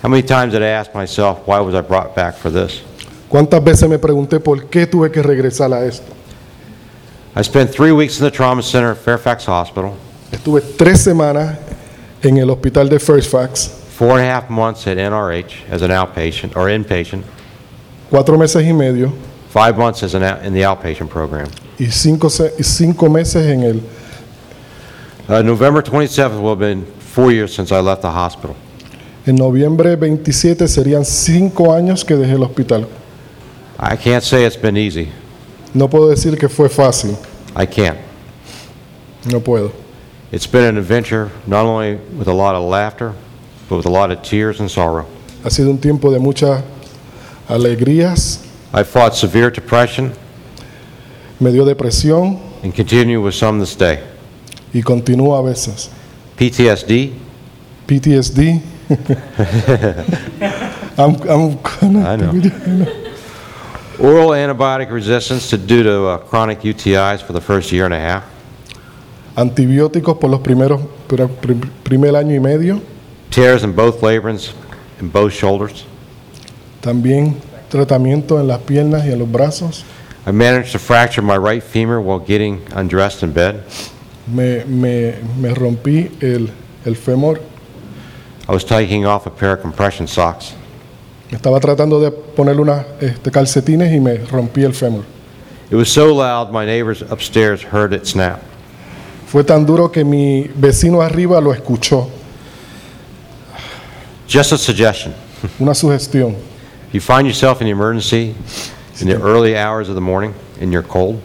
How 0.03 0.09
many 0.09 0.23
times 0.23 0.53
did 0.53 0.63
I 0.63 0.69
ask 0.69 0.95
myself, 0.95 1.41
why 1.47 1.61
was 1.61 1.75
I 1.75 1.81
brought 1.81 2.15
back 2.15 2.37
for 2.37 2.51
this? 2.51 2.81
¿Cuántas 3.29 3.63
veces 3.63 3.89
me 3.89 3.99
pregunté 3.99 4.39
por 4.43 4.67
qué 4.71 4.87
tuve 4.87 5.11
que 5.11 5.23
regresar 5.23 5.73
a 5.73 5.85
esto? 5.85 6.13
I 7.35 7.43
spent 7.43 7.71
three 7.71 7.93
weeks 7.93 8.19
in 8.19 8.25
the 8.25 8.31
trauma 8.31 8.63
center 8.63 8.93
at 8.93 8.99
Fairfax 8.99 9.47
Hospital, 9.47 9.95
Estuve 10.33 10.61
tres 10.77 11.01
semanas 11.03 11.57
en 12.23 12.39
el 12.39 12.49
hospital 12.51 12.89
de 12.89 12.99
Fairfax, 12.99 13.71
four 13.97 14.11
and 14.19 14.21
a 14.21 14.25
half 14.25 14.51
months 14.51 14.87
at 14.87 14.99
NRH 14.99 15.69
as 15.71 15.81
an 15.81 15.91
outpatient 15.91 16.55
or 16.55 16.67
inpatient, 16.69 17.25
cuatro 18.11 18.39
meses 18.39 18.63
y 18.63 18.73
medio 18.73 19.11
five 19.49 19.79
months 19.79 20.03
as 20.03 20.15
an 20.15 20.23
out, 20.23 20.45
in 20.45 20.53
the 20.53 20.61
outpatient 20.61 21.09
program. 21.09 21.49
y 21.79 21.87
cinco, 21.87 22.29
se- 22.29 22.53
y 22.59 22.63
cinco 22.63 23.09
meses 23.09 23.47
en 23.47 23.63
el... 23.63 23.81
Uh, 25.29 25.43
November 25.43 25.81
27th 25.83 26.41
will 26.41 26.51
have 26.51 26.59
been 26.59 26.85
four 26.99 27.33
years 27.33 27.55
since 27.55 27.73
I 27.73 27.81
left 27.81 28.03
the 28.03 28.11
hospital. 28.11 28.55
En 29.27 29.35
noviembre 29.37 29.97
27 29.97 30.69
serían 30.69 31.05
cinco 31.05 31.73
años 31.73 32.05
que 32.07 32.17
dejé 32.17 32.33
el 32.35 32.45
hospital. 32.45 32.87
I 33.79 33.97
can't 33.97 34.23
say 34.23 34.45
it's 34.45 34.57
been 34.57 34.77
easy. 34.77 35.11
No 35.75 35.89
puedo 35.89 36.09
decir 36.11 36.39
que 36.39 36.49
fue 36.49 36.69
fácil, 36.69 37.17
I 37.57 37.65
can't. 37.67 37.99
no 39.27 39.41
puedo. 39.41 39.73
It's 40.33 40.47
been 40.47 40.65
an 40.65 40.77
adventure 40.77 41.31
not 41.47 41.65
only 41.65 41.97
with 42.17 42.29
a 42.29 42.33
lot 42.33 42.55
of 42.55 42.63
laughter, 42.63 43.15
but 43.69 43.77
with 43.77 43.87
a 43.87 43.91
lot 43.91 44.11
of 44.11 44.23
tears 44.23 44.61
and 44.61 44.71
sorrow. 44.71 45.07
Ha 45.45 45.51
sido 45.51 45.71
un 45.71 45.79
tiempo 45.79 46.11
de 46.13 46.19
muchas 46.19 46.63
alegrías 47.49 48.41
I 48.73 48.83
fought 48.83 49.15
severe 49.15 49.51
depression 49.51 50.13
me 51.41 51.51
dio 51.53 51.65
depresión 51.65 52.41
and 52.63 52.75
continue 52.75 53.21
with 53.21 53.35
some 53.35 53.59
this 53.61 53.77
day. 53.77 54.01
y 54.75 54.83
continúa 54.83 55.39
a 55.39 55.43
veces. 55.43 55.91
PTSD, 56.37 57.13
PTSD. 57.87 58.61
I'm, 60.99 61.15
I'm 61.29 61.59
gonna- 61.63 62.09
I 62.09 62.17
know. 62.17 62.33
Oral 63.99 64.31
antibiotic 64.31 64.91
resistance 64.91 65.49
to, 65.51 65.57
due 65.59 65.83
to 65.83 66.07
uh, 66.07 66.19
chronic 66.19 66.61
UTIs 66.61 67.23
for 67.23 67.33
the 67.33 67.41
first 67.41 67.73
year 67.73 67.85
and 67.87 67.95
a 67.95 67.99
half. 68.01 68.25
Antibióticos 69.37 70.19
por 70.21 70.31
los 70.31 70.41
primeros 70.41 70.81
pr- 71.09 71.29
pr- 71.29 71.69
primer 71.83 72.15
año 72.17 72.35
y 72.35 72.41
medio. 72.41 72.81
Tears 73.37 73.65
in 73.65 73.73
both 73.73 74.01
labrums 74.01 74.55
and 74.99 75.13
both 75.13 75.31
shoulders. 75.31 75.85
También 76.81 77.35
tratamiento 77.69 78.41
en 78.41 78.47
las 78.47 78.61
piernas 78.61 79.05
y 79.05 79.13
en 79.13 79.19
los 79.19 79.29
brazos. 79.29 79.85
I 80.27 80.31
managed 80.31 80.73
to 80.73 80.79
fracture 80.79 81.21
my 81.21 81.37
right 81.37 81.63
femur 81.63 82.01
while 82.01 82.19
getting 82.19 82.63
undressed 82.75 83.23
in 83.23 83.33
bed. 83.35 83.63
Me, 84.27 84.65
me, 84.65 85.17
me 85.37 85.53
rompí 85.53 86.11
el, 86.23 86.49
el 86.87 86.95
fémur. 86.95 87.43
I 88.49 88.53
was 88.53 88.65
taking 88.65 89.05
off 89.05 89.27
a 89.27 89.31
pair 89.31 89.53
of 89.53 89.61
compression 89.61 90.07
socks. 90.07 90.55
Estaba 91.31 91.61
tratando 91.61 92.01
de 92.01 92.11
ponerle 92.13 92.63
unas 92.63 92.87
este, 93.03 93.31
calcetines 93.31 93.93
y 93.93 94.01
me 94.01 94.17
rompí 94.17 94.65
el 94.65 94.73
fémur. 94.73 95.05
It 95.71 95.77
was 95.77 95.93
so 95.93 96.15
loud 96.15 96.51
my 96.51 96.65
neighbors 96.65 97.03
upstairs 97.03 97.63
heard 97.63 97.93
it 97.93 98.07
snap. 98.07 98.41
Fue 99.27 99.45
tan 99.45 99.67
duro 99.67 99.93
que 99.93 100.05
mi 100.05 100.49
vecino 100.55 101.03
arriba 101.03 101.39
lo 101.39 101.53
escuchó. 101.53 102.16
Just 104.27 104.53
a 104.53 104.59
suggestion. 104.59 105.15
Una 105.61 105.73
sugestión. 105.73 106.35
If 106.89 106.95
you 106.95 107.01
find 107.01 107.27
yourself 107.27 107.61
in 107.61 107.67
the 107.67 107.71
emergency 107.73 108.35
in 109.01 109.09
the 109.09 109.21
early 109.21 109.57
hours 109.57 109.89
of 109.89 109.95
the 109.95 110.01
morning 110.01 110.35
and 110.61 110.73
you're 110.73 110.83
cold, 110.83 111.21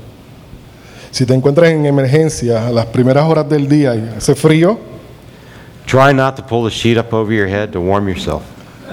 Si 1.12 1.26
te 1.26 1.34
encuentras 1.34 1.70
en 1.72 1.86
emergencia 1.86 2.68
a 2.68 2.72
las 2.72 2.86
primeras 2.86 3.26
horas 3.26 3.50
del 3.50 3.68
día 3.68 3.94
y 3.96 4.16
hace 4.16 4.34
frío, 4.34 4.80
try 5.86 6.14
not 6.14 6.38
to 6.38 6.42
pull 6.42 6.64
the 6.64 6.70
sheet 6.72 6.98
up 6.98 7.14
over 7.14 7.34
your 7.34 7.48
head 7.48 7.74
to 7.74 7.82
warm 7.82 8.08
yourself. 8.08 8.44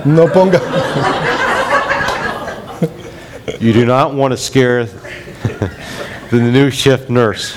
no 0.04 0.26
ponga, 0.26 0.58
You 3.60 3.72
do 3.72 3.86
not 3.86 4.14
want 4.14 4.32
to 4.32 4.36
scare 4.36 4.84
the 6.30 6.40
new 6.40 6.70
shift 6.70 7.08
nurse 7.08 7.56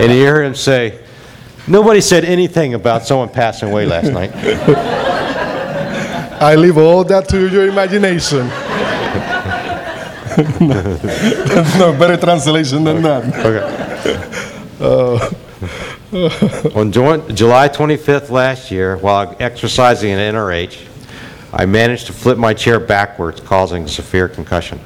and 0.00 0.10
hear 0.10 0.42
him 0.42 0.54
say, 0.54 0.98
Nobody 1.66 2.00
said 2.00 2.24
anything 2.24 2.74
about 2.74 3.06
someone 3.06 3.28
passing 3.30 3.70
away 3.70 3.86
last 3.86 4.12
night. 4.12 4.30
I 6.44 6.56
leave 6.56 6.76
all 6.76 7.04
that 7.04 7.26
to 7.30 7.48
your 7.48 7.66
imagination. 7.68 8.48
There's 10.36 11.78
no 11.78 11.92
better 11.98 12.18
translation 12.18 12.84
than 12.84 13.02
that. 13.02 13.24
Uh, 14.80 15.18
On 16.74 16.90
Ju- 16.92 17.22
July 17.32 17.68
25th 17.68 18.28
last 18.28 18.70
year, 18.70 18.96
while 18.98 19.34
exercising 19.38 20.10
in 20.10 20.18
NRH, 20.18 20.76
I 21.52 21.64
managed 21.64 22.06
to 22.08 22.12
flip 22.12 22.36
my 22.36 22.52
chair 22.52 22.78
backwards, 22.80 23.40
causing 23.40 23.86
severe 23.86 24.28
concussion. 24.28 24.80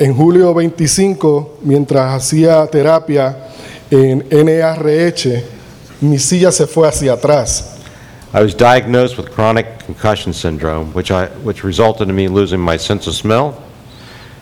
En 0.00 0.14
julio 0.14 0.52
25, 0.54 1.58
mientras 1.62 2.14
hacía 2.14 2.66
terapia 2.70 3.36
en 3.90 4.24
NRH, 4.30 5.44
mi 6.00 6.18
silla 6.18 6.50
se 6.50 6.66
fue 6.66 6.88
hacia 6.88 7.12
atrás. 7.12 7.75
I 8.36 8.42
was 8.42 8.52
diagnosed 8.54 9.16
with 9.16 9.32
chronic 9.32 9.78
concussion 9.78 10.34
syndrome, 10.34 10.92
which, 10.92 11.10
I, 11.10 11.28
which 11.42 11.64
resulted 11.64 12.10
in 12.10 12.14
me 12.14 12.28
losing 12.28 12.60
my 12.60 12.76
sense 12.76 13.06
of 13.06 13.14
smell 13.14 13.58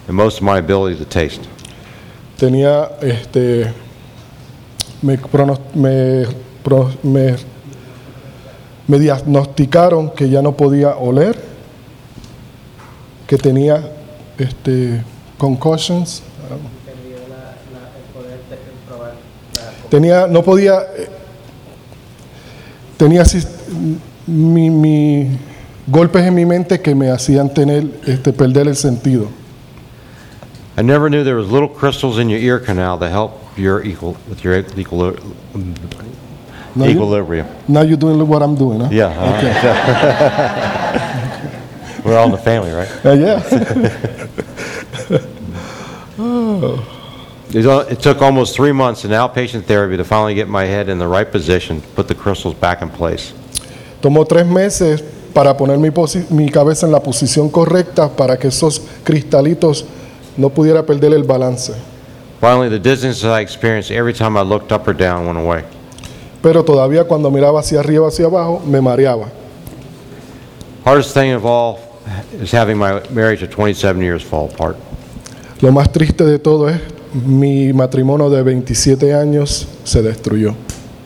and 0.09 0.17
most 0.17 0.39
of 0.39 0.43
my 0.43 0.59
ability 0.59 0.99
to 0.99 1.05
taste. 1.05 1.49
Tenía, 2.37 2.91
este, 3.01 3.73
me, 5.01 5.17
pronos- 5.17 5.61
me, 5.77 6.27
me, 7.05 7.37
me 8.89 8.99
diagnosticaron 8.99 10.11
que 10.17 10.29
ya 10.29 10.43
no 10.43 10.57
podía 10.57 10.97
oler, 10.97 11.37
que 13.29 13.39
tenía 13.39 13.81
este, 14.37 15.05
concussions. 15.39 16.21
Tenía, 19.89 20.27
no 20.27 20.43
podía, 20.43 20.81
eh, 20.97 21.09
tenía 22.97 23.25
mi, 24.27 24.71
mi- 24.71 25.39
golpes 25.87 26.23
en 26.23 26.35
mi 26.35 26.45
mente 26.45 26.81
que 26.81 26.95
me 26.95 27.11
hacían 27.11 27.53
tener, 27.53 27.85
este, 28.07 28.33
perder 28.33 28.67
el 28.69 28.77
sentido. 28.77 29.29
I 30.77 30.83
never 30.83 31.09
knew 31.09 31.23
there 31.23 31.37
was 31.37 31.49
little 31.51 31.69
crystals 31.69 32.19
in 32.19 32.29
your 32.29 32.41
ear 32.41 32.59
canal 32.59 32.99
to 32.99 33.09
help 33.09 33.33
your 33.57 33.83
equal, 33.85 34.17
with 34.29 34.43
your 34.43 34.61
equili- 34.63 35.19
No, 36.75 36.85
you- 36.87 36.91
equilibrium. 36.93 37.47
Now 37.69 37.83
you're 37.83 37.97
doing 37.97 38.19
what 38.27 38.43
I'm 38.43 38.57
doing, 38.57 38.81
huh? 38.81 38.89
Yeah. 38.91 39.13
We're 42.05 42.19
all 42.19 42.27
in 42.27 42.33
the 42.33 42.39
family, 42.39 42.73
right? 42.73 42.89
Uh, 43.05 43.13
yeah. 43.13 43.41
It 47.57 47.65
it 47.93 48.01
took 48.01 48.21
almost 48.21 48.57
three 48.57 48.73
months 48.73 49.05
in 49.05 49.13
outpatient 49.13 49.65
therapy 49.67 49.97
to 49.97 50.05
finally 50.05 50.35
get 50.35 50.49
my 50.49 50.65
head 50.65 50.89
in 50.89 50.99
the 50.99 51.07
right 51.07 51.31
position, 51.31 51.81
to 51.81 51.87
put 51.89 52.09
the 52.09 52.15
crystals 52.15 52.55
back 52.55 52.83
in 52.83 52.89
place. 52.89 53.33
Tomó 54.05 54.27
tres 54.27 54.47
meses 54.47 55.03
para 55.33 55.57
poner 55.57 55.79
mi, 55.79 56.51
cabeza 56.51 56.85
en 56.85 56.93
la 56.93 57.01
posición 57.01 57.49
correcta 57.49 58.11
para 58.11 58.37
que 58.37 58.49
esos 58.49 58.83
cristalitos 59.03 59.87
no 60.37 60.51
pudiera 60.51 60.85
perder 60.85 61.15
el 61.15 61.23
balance. 61.23 61.73
Finally, 62.39 62.69
the 62.69 62.79
dizziness 62.79 63.25
I 63.25 63.41
experienced 63.41 63.91
every 63.91 64.13
time 64.13 64.39
I 64.39 64.43
looked 64.43 64.73
up 64.73 64.87
or 64.87 64.95
down 64.95 65.27
went 65.27 65.39
away. 65.39 65.63
Pero 66.43 66.63
todavía 66.63 67.05
cuando 67.05 67.31
miraba 67.31 67.61
hacia 67.61 67.81
arriba 67.81 68.09
hacia 68.09 68.27
abajo, 68.27 68.61
me 68.67 68.79
mareaba. 68.83 69.29
Hardest 70.85 71.15
thing 71.15 71.33
of 71.33 71.47
all 71.47 71.79
is 72.43 72.53
having 72.53 72.77
my 72.77 73.01
marriage 73.09 73.43
of 73.43 73.49
27 73.49 74.03
years 74.03 74.23
fall 74.23 74.51
apart. 74.53 74.77
Lo 75.63 75.73
más 75.73 75.91
triste 75.91 76.27
de 76.27 76.39
todo 76.39 76.69
es 76.69 76.79
mi 77.15 77.73
matrimonio 77.73 78.29
de 78.29 78.43
27 78.43 79.15
años 79.15 79.67
se 79.85 80.03
destruyó. 80.03 80.55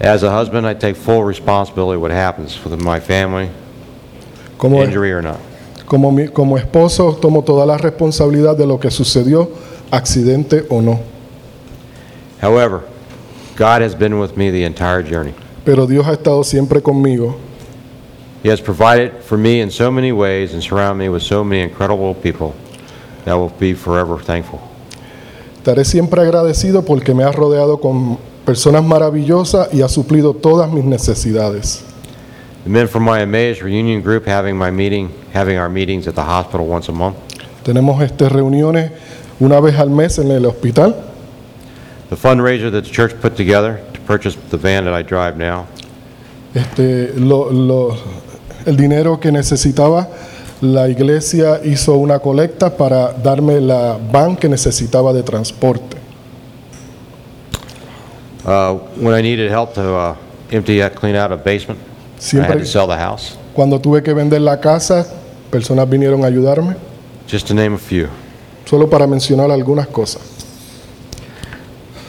As 0.01 0.23
a 0.23 0.31
husband, 0.31 0.67
I 0.67 0.75
take 0.75 0.97
full 0.97 1.25
responsibility 1.25 1.99
what 1.99 2.11
happens 2.13 2.57
with 2.65 2.81
my 2.81 3.01
family, 3.01 3.51
Como, 4.57 4.81
injury 4.83 5.11
or 5.13 5.23
not. 5.23 5.39
como, 5.87 6.11
mi- 6.13 6.29
como 6.29 6.57
esposo 6.57 7.15
tomo 7.21 7.43
toda 7.43 7.67
la 7.67 7.77
responsabilidad 7.79 8.57
de 8.57 8.65
lo 8.67 8.79
que 8.79 8.91
sucedió, 8.91 9.49
accidente 9.91 10.67
o 10.71 10.81
no. 10.81 11.01
However, 12.41 12.83
God 13.57 13.83
has 13.83 13.95
been 13.97 14.21
with 14.21 14.37
me 14.37 14.51
the 14.53 14.63
entire 14.65 15.03
journey. 15.03 15.35
Pero 15.65 15.87
Dios 15.87 16.07
ha 16.07 16.13
estado 16.13 16.45
siempre 16.45 16.81
conmigo. 16.81 17.35
He 18.45 18.49
has 18.51 18.61
provided 18.61 19.21
for 19.25 19.37
me 19.37 19.61
in 19.61 19.71
so 19.71 19.91
many 19.91 20.13
ways 20.13 20.53
and 20.55 20.63
surrounded 20.63 20.95
me 21.03 21.09
with 21.09 21.23
so 21.23 21.43
many 21.43 21.61
incredible 21.63 22.15
people 22.15 22.55
that 23.25 23.33
I 23.33 23.35
will 23.37 23.53
be 23.59 23.75
forever 23.75 24.17
thankful. 24.23 24.61
Estaré 25.57 25.85
siempre 25.85 26.23
agradecido 26.23 26.85
porque 26.85 27.15
me 27.15 27.25
ha 27.25 27.33
rodeado 27.33 27.81
con 27.81 28.17
personas 28.49 28.83
maravillosas 28.83 29.69
y 29.75 29.83
ha 29.83 29.89
suplido 29.91 30.33
todas 30.33 30.71
mis 30.73 30.83
necesidades. 30.83 31.83
The 32.65 32.71
men 32.71 32.89
from 32.89 33.05
my 33.05 33.21
Emmaus 33.21 33.61
reunion 33.63 34.01
group 34.03 34.27
having 34.27 34.57
my 34.57 34.71
meeting, 34.71 35.11
having 35.35 35.59
our 35.59 35.69
meetings 35.69 36.09
at 36.09 36.15
the 36.15 36.23
hospital 36.23 36.67
once 36.67 36.89
a 36.89 36.93
month. 36.95 37.17
Tenemos 37.63 38.01
este, 38.03 38.27
reuniones 38.31 38.91
una 39.39 39.61
vez 39.61 39.79
al 39.79 39.91
mes 39.91 40.19
en 40.19 40.31
el 40.31 40.47
hospital. 40.47 40.97
The 42.09 42.17
fundraiser 42.17 42.71
that 42.73 42.85
the 42.85 42.91
church 42.91 43.13
put 43.21 43.37
together 43.37 43.83
to 43.93 44.01
purchase 44.07 44.35
the 44.51 44.57
van 44.57 44.87
that 44.87 44.95
I 44.99 45.03
drive 45.03 45.37
now. 45.37 45.67
Este, 46.55 47.13
lo- 47.17 47.51
lo- 47.53 47.95
el 48.65 48.79
dinero 48.79 49.21
que 49.21 49.31
necesitaba, 49.31 50.09
la 50.63 50.89
iglesia 50.89 51.61
hizo 51.63 51.97
una 51.99 52.19
colecta 52.19 52.75
para 52.75 53.13
darme 53.13 53.61
la 53.61 53.99
van 54.11 54.37
que 54.37 54.49
necesitaba 54.49 55.13
de 55.13 55.23
transporte. 55.23 55.98
Uh, 58.49 58.79
When 58.97 59.13
I 59.13 59.21
needed 59.21 59.51
help 59.51 59.75
to 59.75 59.83
uh, 59.95 60.17
empty, 60.51 60.83
out- 60.83 60.95
clean 60.95 61.15
out 61.15 61.31
a 61.33 61.37
basement, 61.37 61.79
I 61.79 62.15
had 62.15 62.23
Siempre 62.23 62.59
to 62.61 62.65
sell 62.65 62.87
the 62.87 62.97
house, 62.97 63.37
cuando 63.55 63.79
tuve 63.79 64.03
que 64.03 64.15
vender 64.15 64.41
la 64.41 64.57
casa, 64.57 65.05
personas 65.51 65.87
vinieron 65.87 66.25
a 66.25 66.29
ayudarme, 66.29 66.77
just 67.27 67.47
to 67.49 67.55
name 67.55 67.75
a 67.75 67.79
few. 67.79 68.09
solo 68.65 68.89
para 68.89 69.07
mencionar 69.07 69.51
algunas 69.51 69.87
cosas. 69.89 70.23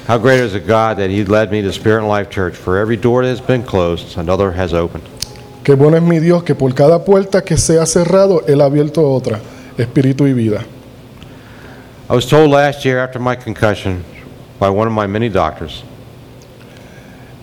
How 0.08 0.18
great 0.18 0.40
is 0.40 0.56
a 0.56 0.60
God 0.62 0.98
that 0.98 1.10
He 1.10 1.26
led 1.26 1.52
me 1.52 1.62
to 1.62 1.74
Spirit 1.74 2.00
and 2.00 2.08
Life 2.08 2.30
Church. 2.30 2.56
For 2.56 2.78
every 2.78 2.96
door 2.96 3.24
that 3.24 3.30
has 3.30 3.42
been 3.42 3.62
closed, 3.62 4.18
another 4.18 4.52
has 4.54 4.74
opened. 4.74 5.04
Qué 5.66 5.76
bueno 5.76 5.98
es 5.98 6.04
mi 6.04 6.20
Dios 6.20 6.44
que 6.44 6.56
por 6.56 6.72
cada 6.74 7.04
puerta 7.04 7.44
que 7.44 7.58
se 7.58 7.78
ha 7.78 7.86
cerrado, 7.86 8.44
Él 8.48 8.62
ha 8.62 8.66
abierto 8.66 9.04
otra, 9.04 9.42
espíritu 9.78 10.26
y 10.26 10.32
vida. 10.32 10.64
I 12.10 12.16
was 12.16 12.26
told 12.26 12.50
last 12.50 12.86
year 12.86 12.98
after 12.98 13.20
my 13.20 13.36
concussion 13.36 14.06
by 14.58 14.70
one 14.70 14.88
of 14.88 14.94
my 14.94 15.06
many 15.06 15.28
doctors 15.30 15.84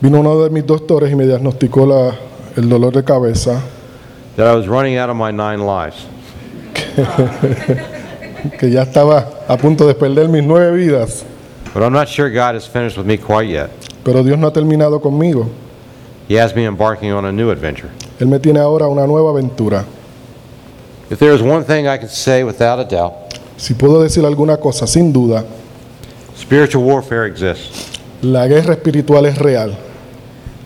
Vino 0.00 0.20
uno 0.20 0.42
de 0.42 0.50
mis 0.50 0.66
doctores 0.66 1.10
y 1.10 1.14
me 1.16 1.24
diagnosticó 1.26 1.86
la- 1.86 2.14
el 2.56 2.68
dolor 2.68 2.92
de 2.94 3.02
cabeza. 3.04 3.60
that 4.36 4.46
I 4.46 4.54
was 4.54 4.66
running 4.68 4.98
out 4.98 5.08
of 5.08 5.16
my 5.16 5.30
nine 5.32 5.60
lives. 5.64 6.06
que 8.58 8.70
ya 8.70 8.82
estaba 8.82 9.26
a 9.48 9.56
punto 9.56 9.86
de 9.86 9.94
perder 9.94 10.28
mis 10.28 10.42
nueve 10.44 10.76
vidas, 10.76 11.24
But 11.74 11.82
I'm 11.82 11.92
not 11.92 12.08
sure 12.08 12.30
God 12.30 12.54
is 12.56 12.66
finished 12.66 12.96
with 12.96 13.06
me 13.06 13.16
quite 13.18 13.48
yet. 13.48 13.70
pero 14.04 14.22
Dios 14.22 14.38
no 14.38 14.46
ha 14.48 14.52
terminado 14.52 15.00
conmigo. 15.00 15.48
He 16.28 16.34
has 16.38 16.54
me 16.54 16.64
embarking 16.66 17.12
on 17.12 17.24
a 17.24 17.32
new 17.32 17.50
adventure. 17.50 17.88
Él 18.18 18.26
me 18.28 18.38
tiene 18.38 18.58
ahora 18.60 18.86
una 18.88 19.06
nueva 19.06 19.30
aventura. 19.30 19.84
If 21.10 21.18
there 21.18 21.32
is 21.34 21.40
one 21.42 21.64
thing 21.64 21.86
I 21.86 21.98
can 21.98 22.08
say 22.08 22.42
without 22.44 22.78
a 22.80 22.84
doubt, 22.84 23.12
Si 23.56 23.74
puedo 23.74 24.02
decir 24.02 24.24
alguna 24.26 24.58
cosa, 24.58 24.86
sin 24.86 25.12
duda, 25.12 25.44
spiritual 26.36 26.84
warfare 26.84 27.26
exists. 27.26 27.98
la 28.22 28.46
guerra 28.46 28.74
espiritual 28.74 29.24
es 29.26 29.38
real. 29.38 29.76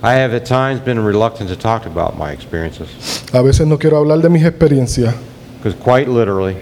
I 0.02 0.14
have 0.14 0.32
at 0.34 0.46
times 0.46 0.80
been 0.80 0.98
reluctant 1.04 1.50
to 1.50 1.56
talk 1.56 1.84
about 1.86 2.16
my 2.16 2.32
experiences 2.32 2.88
A 3.34 3.42
veces 3.42 3.66
no 3.66 3.78
quiero 3.78 3.98
hablar 3.98 4.20
de 4.22 4.28
mis 4.30 4.42
experiencias, 4.44 5.14
because 5.58 5.74
quite 5.78 6.08
literally, 6.08 6.56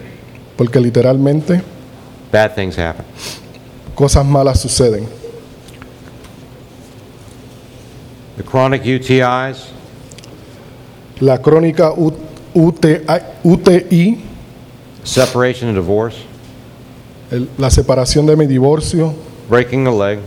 porque 0.56 0.80
literalmente 0.80 1.62
bad 2.32 2.54
things 2.54 2.76
happen. 2.76 3.04
cosas 3.94 4.24
malas 4.26 4.60
suceden. 4.60 5.06
The 8.36 8.42
chronic 8.44 8.82
UTIs, 8.84 9.70
La 11.20 11.38
crónica 11.38 11.92
U- 11.96 12.14
UTI, 12.54 13.00
UTI, 13.44 14.18
separation 15.02 15.68
and 15.68 15.76
divorce, 15.76 16.16
el- 17.32 17.48
la 17.58 17.70
separación 17.70 18.26
de 18.26 18.36
mi 18.36 18.46
divorcio, 18.46 19.12
breaking 19.48 19.86
a 19.88 19.90
leg, 19.90 20.20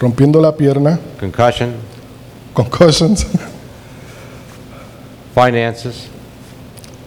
rompiendo 0.00 0.40
la 0.40 0.56
pierna, 0.56 0.98
concussion, 1.20 1.74
concussions, 2.58 3.24
finances, 5.32 6.08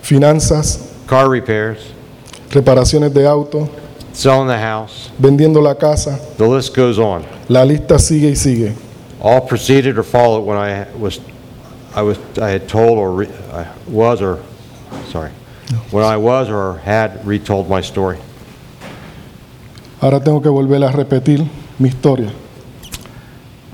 finanzas, 0.02 0.94
car 1.06 1.28
repairs, 1.28 1.92
reparaciones 2.52 3.14
de 3.14 3.28
auto, 3.28 3.70
selling 4.14 4.48
the 4.48 4.58
house, 4.58 5.10
vendiendo 5.20 5.62
la 5.62 5.74
casa. 5.74 6.18
the 6.38 6.48
list 6.48 6.74
goes 6.74 6.98
on. 6.98 7.26
La 7.50 7.66
lista 7.66 8.00
sigue 8.00 8.30
y 8.30 8.36
sigue. 8.36 8.74
All 9.20 9.42
preceded 9.42 9.98
or 9.98 10.04
followed 10.04 10.46
when 10.46 10.58
I 10.58 10.88
was, 10.98 11.20
I 11.94 12.02
was, 12.02 12.18
I 12.40 12.50
had 12.50 12.70
told 12.70 12.98
or 12.98 13.12
re, 13.12 13.28
I 13.52 13.68
was 13.90 14.22
or, 14.22 14.42
sorry, 15.10 15.32
when 15.92 16.06
I 16.06 16.16
was 16.16 16.50
or 16.50 16.78
had 16.78 17.26
retold 17.28 17.70
my 17.70 17.82
story. 17.82 18.18
Ahora 20.02 20.22
tengo 20.22 20.42
que 20.42 20.50
volver 20.50 20.82
a 20.88 20.92
repetir 20.94 21.46
mi 21.78 21.90
historia. 21.90 22.32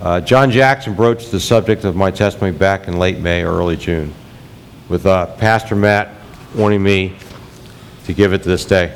Uh, 0.02 0.22
John 0.22 0.52
Jackson 0.52 0.94
broached 0.94 1.32
the 1.32 1.40
subject 1.40 1.84
of 1.84 1.96
my 1.96 2.12
testimony 2.12 2.56
back 2.56 2.88
in 2.88 2.98
late 3.00 3.20
May 3.20 3.44
or 3.44 3.52
early 3.58 3.76
June, 3.78 4.14
with 4.90 5.06
uh, 5.06 5.26
Pastor 5.38 5.76
Matt 5.76 6.10
wanting 6.56 6.84
me 6.84 7.16
to 8.06 8.14
give 8.14 8.32
it 8.34 8.44
to 8.44 8.50
this 8.50 8.64
day. 8.66 8.96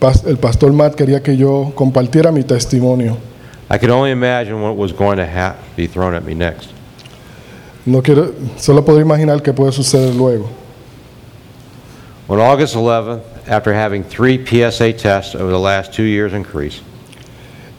Pas- 0.00 0.24
El 0.26 0.36
pastor 0.36 0.72
Matt 0.72 0.96
quería 0.96 1.22
que 1.22 1.34
yo 1.34 1.72
compartiera 1.76 2.32
mi 2.32 2.42
testimonio. 2.42 3.18
I 3.70 3.78
could 3.78 3.90
only 3.90 4.10
imagine 4.10 4.60
what 4.60 4.76
was 4.76 4.92
going 4.92 5.16
to 5.18 5.26
ha- 5.26 5.56
be 5.76 5.86
thrown 5.86 6.14
at 6.14 6.24
me 6.24 6.34
next. 6.34 6.70
No 7.86 8.02
quiero, 8.02 8.34
solo 8.58 8.82
puedo 8.82 9.00
imaginar 9.00 9.40
qué 9.40 9.52
puede 9.54 9.72
suceder 9.72 10.14
luego. 10.16 10.48
On 12.28 12.38
August 12.40 12.74
11th, 12.74 13.22
after 13.48 13.72
having 13.72 14.02
three 14.04 14.44
PSA 14.44 14.92
tests 14.94 15.34
over 15.34 15.50
the 15.50 15.58
last 15.58 15.92
two 15.92 16.04
years 16.04 16.32
increase, 16.32 16.80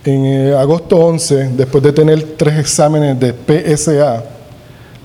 En 0.06 0.26
eh, 0.26 0.56
agosto 0.58 0.98
11, 0.98 1.52
después 1.56 1.82
de 1.84 1.94
tener 1.94 2.22
tres 2.38 2.60
exámenes 2.60 3.18
de 3.20 3.34
PSA, 3.34 4.24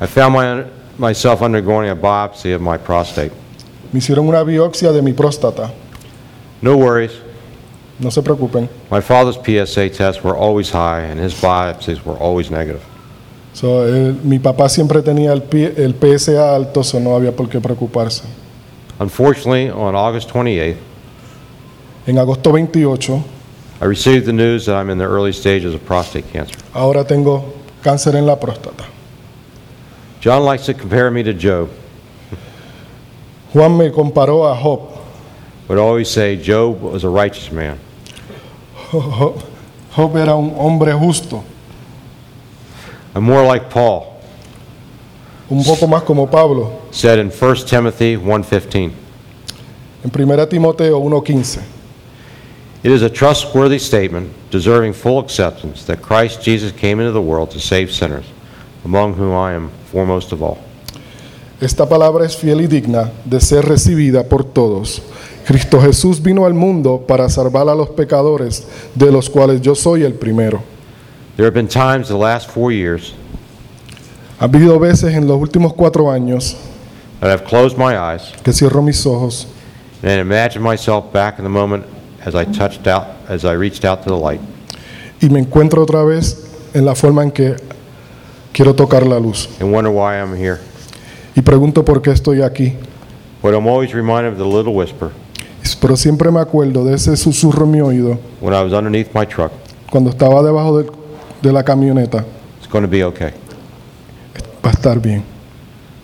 I 0.01 0.07
found 0.07 0.35
my, 0.37 0.65
myself 1.09 1.41
undergoing 1.41 1.89
a 1.91 1.95
biopsy 1.95 2.53
of 2.55 2.61
my 2.61 2.77
prostate. 2.79 3.31
me 3.93 3.99
hicieron 4.01 4.29
una 4.29 4.43
biopsia 4.43 4.93
de 4.93 5.01
mi 5.03 5.13
próstata. 5.13 5.71
No 6.61 6.77
worries, 6.77 7.13
No 8.01 8.11
se 8.11 8.23
preocupen. 8.23 8.69
my 8.91 9.01
father's 9.01 9.37
PSA 9.37 9.89
tests 9.91 10.23
were 10.25 10.37
always 10.37 10.71
high 10.71 11.03
and 11.11 11.21
his 11.21 11.33
biopsies 11.35 12.05
were 12.05 12.17
always 12.21 12.51
negative. 12.51 12.81
So, 13.55 13.87
eh, 13.87 14.15
mi 14.25 14.39
papá 14.39 14.69
siempre 14.69 15.01
tenía 15.03 15.33
el, 15.33 15.43
P- 15.43 15.75
el 15.77 15.95
PSA 15.95 16.55
alto, 16.55 16.83
so 16.85 16.99
no 17.01 17.15
había 17.17 17.33
por 17.35 17.49
qué 17.49 17.61
preocuparse. 17.61 18.23
Unfortunately, 19.01 19.71
on 19.71 19.95
August 19.95 20.31
28th, 20.33 20.77
En 22.07 22.19
agosto 22.19 22.51
28, 22.53 23.23
I 23.81 23.85
received 23.85 24.27
the 24.27 24.33
news 24.33 24.67
that 24.67 24.75
I'm 24.77 24.91
in 24.91 24.99
the 24.99 25.05
early 25.07 25.33
stages 25.33 25.73
of 25.75 25.85
prostate 25.85 26.25
cancer. 26.33 26.57
ahora 26.75 27.05
tengo 27.05 27.45
cáncer 27.83 28.15
en 28.17 28.27
la 28.27 28.37
próstata. 28.37 28.85
John 30.21 30.43
likes 30.45 30.67
to 30.67 30.75
compare 30.75 31.11
me 31.13 31.23
to 31.23 31.33
Job, 31.33 31.69
Juan 33.55 33.77
me 33.79 33.91
comparó 33.91 34.51
a 34.51 34.55
Job. 34.61 34.99
would 35.69 35.79
always 35.79 36.09
say 36.11 36.37
Job 36.37 36.81
was 36.83 37.05
a 37.05 37.09
righteous 37.09 37.53
man. 37.53 37.79
Jo- 38.91 39.41
Job 39.95 40.17
era 40.17 40.35
un 40.35 40.51
hombre 40.57 40.93
justo, 40.93 41.45
I'm 43.15 43.23
more 43.25 43.45
like 43.45 43.71
Paul, 43.71 44.21
un 45.51 45.63
poco 45.63 45.87
más 45.87 46.05
como 46.05 46.27
Pablo, 46.27 46.83
said 46.91 47.19
in 47.21 47.31
1 47.31 47.55
Timothy 47.67 48.17
1:15. 48.17 48.91
en 50.05 50.11
1 50.11 50.47
Timoteo 50.49 51.01
1.15. 51.01 51.61
It 52.83 52.93
is 52.93 53.03
a 53.03 53.11
trustworthy 53.11 53.79
statement, 53.79 54.31
deserving 54.51 54.93
full 54.93 55.19
acceptance, 55.19 55.85
that 55.87 56.01
Christ 56.01 56.43
Jesus 56.43 56.71
came 56.73 57.01
into 57.01 57.13
the 57.13 57.21
world 57.21 57.51
to 57.51 57.59
save 57.59 57.91
sinners, 57.91 58.25
among 58.85 59.15
whom 59.15 59.35
I 59.35 59.53
am 59.53 59.71
foremost 59.91 60.33
of 60.33 60.43
all. 60.43 60.59
Esta 61.61 61.89
palabra 61.89 62.25
es 62.25 62.37
fiel 62.37 62.61
y 62.61 62.67
digna 62.69 63.11
de 63.25 63.41
ser 63.41 63.65
recibida 63.65 64.29
por 64.29 64.45
todos. 64.45 65.03
Cristo 65.45 65.81
Jesús 65.81 66.23
vino 66.23 66.47
al 66.47 66.55
mundo 66.55 67.05
para 67.05 67.29
salvar 67.29 67.69
a 67.69 67.75
los 67.75 67.89
pecadores, 67.89 68.65
de 68.95 69.11
los 69.11 69.29
cuales 69.29 69.61
yo 69.61 69.75
soy 69.75 70.05
el 70.05 70.15
primero. 70.15 70.63
There 71.37 71.47
have 71.47 71.55
been 71.55 71.69
times 71.69 72.09
the 72.09 72.17
last 72.17 72.49
four 72.49 72.71
years 72.71 73.15
Ha 74.41 74.45
habido 74.45 74.79
veces 74.79 75.15
en 75.15 75.27
los 75.27 75.37
últimos 75.41 75.75
cuatro 75.75 76.13
años 76.13 76.57
that 77.21 77.29
I've 77.29 77.45
closed 77.45 77.77
my 77.77 77.97
eyes 77.97 78.33
que 78.45 78.53
cierro 78.53 78.83
mis 78.83 79.05
ojos 79.05 79.49
and 80.03 80.21
imagined 80.21 80.63
myself 80.63 81.13
back 81.13 81.39
in 81.39 81.45
the 81.45 81.51
moment 81.51 81.85
as 82.29 82.35
I 82.35 82.45
touched 82.45 82.87
out, 82.87 83.07
as 83.29 83.45
I 83.45 83.55
reached 83.57 83.85
out 83.85 84.03
to 84.05 84.11
the 84.11 84.17
light. 84.17 84.41
y 85.21 85.29
me 85.31 85.41
encuentro 85.41 85.83
otra 85.83 86.05
vez 86.05 86.45
en 86.75 86.85
la 86.85 86.95
forma 86.95 87.23
en 87.23 87.31
que 87.31 87.57
quiero 88.53 88.75
tocar 88.75 89.07
la 89.07 89.19
luz. 89.19 89.49
and 89.61 89.73
wonder 89.73 89.91
why 89.91 90.17
I'm 90.17 90.35
here. 90.37 90.59
Y 91.35 91.43
pregunto 91.43 91.85
por 91.85 92.03
qué 92.03 92.11
estoy 92.13 92.43
aquí. 92.43 92.75
But 93.43 93.55
I'm 93.55 93.67
always 93.67 93.95
reminded 93.95 94.33
of 94.33 94.39
the 94.39 94.45
little 94.45 94.75
whisper 94.75 95.11
Pero 95.81 95.97
siempre 95.97 96.31
me 96.31 96.41
acuerdo 96.41 96.85
de 96.85 96.95
ese 96.95 97.17
susurro 97.17 97.65
en 97.65 97.71
mi 97.71 97.81
oído 97.81 98.19
when 98.41 98.53
I 98.55 98.63
was 98.63 98.73
underneath 98.73 99.15
my 99.15 99.25
truck. 99.27 99.53
cuando 99.91 100.11
estaba 100.11 100.43
debajo 100.43 100.83
de 101.43 101.53
la 101.53 101.63
camioneta. 101.63 102.25
It's 102.59 102.69
going 102.69 102.83
to 102.85 102.91
be 102.91 103.05
okay. 103.05 103.31
Va 104.65 104.71
a 104.71 104.73
estar 104.73 105.01
bien. 105.01 105.23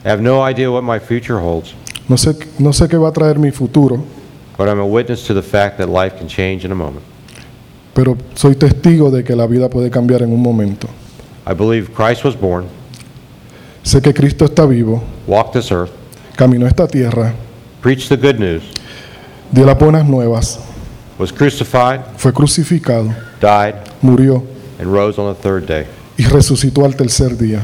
I 0.05 0.09
have 0.11 0.23
no 0.23 0.43
idea 0.49 0.71
what 0.71 0.83
my 0.83 0.99
future 1.01 1.39
holds, 1.41 1.75
No 2.09 2.17
sé, 2.17 2.37
no 2.59 2.73
sé 2.73 2.89
qué 2.89 2.97
va 2.99 3.09
a 3.09 3.13
traer 3.13 3.39
mi 3.39 3.51
futuro, 3.51 3.99
but 4.57 4.69
I'm 4.69 4.79
a 4.79 4.87
witness 4.87 5.27
to 5.27 5.35
the 5.35 5.43
fact 5.43 5.79
that 5.79 5.89
life 5.89 6.17
can 6.19 6.29
change 6.29 6.65
in 6.65 6.73
a 6.73 6.75
moment. 6.75 7.05
pero 7.95 8.17
soy 8.35 8.55
testigo 8.57 9.11
de 9.11 9.23
que 9.23 9.37
la 9.37 9.47
vida 9.47 9.69
puede 9.69 9.91
cambiar 9.91 10.23
en 10.23 10.33
un 10.33 10.43
momento. 10.43 10.89
I 11.47 11.55
believe 11.55 11.93
Christ 11.95 12.25
was 12.25 12.35
born, 12.35 12.67
Sé 13.85 14.01
que 14.03 14.13
Cristo 14.15 14.47
está 14.47 14.67
vivo, 14.67 15.03
walked 15.27 15.53
this 15.53 15.71
earth, 15.71 15.93
caminó 16.37 16.67
esta 16.67 16.87
tierra, 16.89 17.35
preached 17.83 18.09
the 18.09 18.17
good 18.17 18.39
news, 18.41 18.63
dio 19.53 19.65
las 19.67 19.79
buenas 19.79 20.07
nuevas, 20.07 20.59
was 21.19 21.31
crucified, 21.31 22.01
fue 22.17 22.33
crucificado, 22.33 23.15
died, 23.41 23.75
murió 24.03 24.43
and 24.79 24.91
rose 24.93 25.19
on 25.19 25.33
the 25.33 25.41
third 25.41 25.67
day. 25.67 25.87
y 26.17 26.25
resucitó 26.25 26.85
al 26.85 26.95
tercer 26.97 27.37
día. 27.37 27.61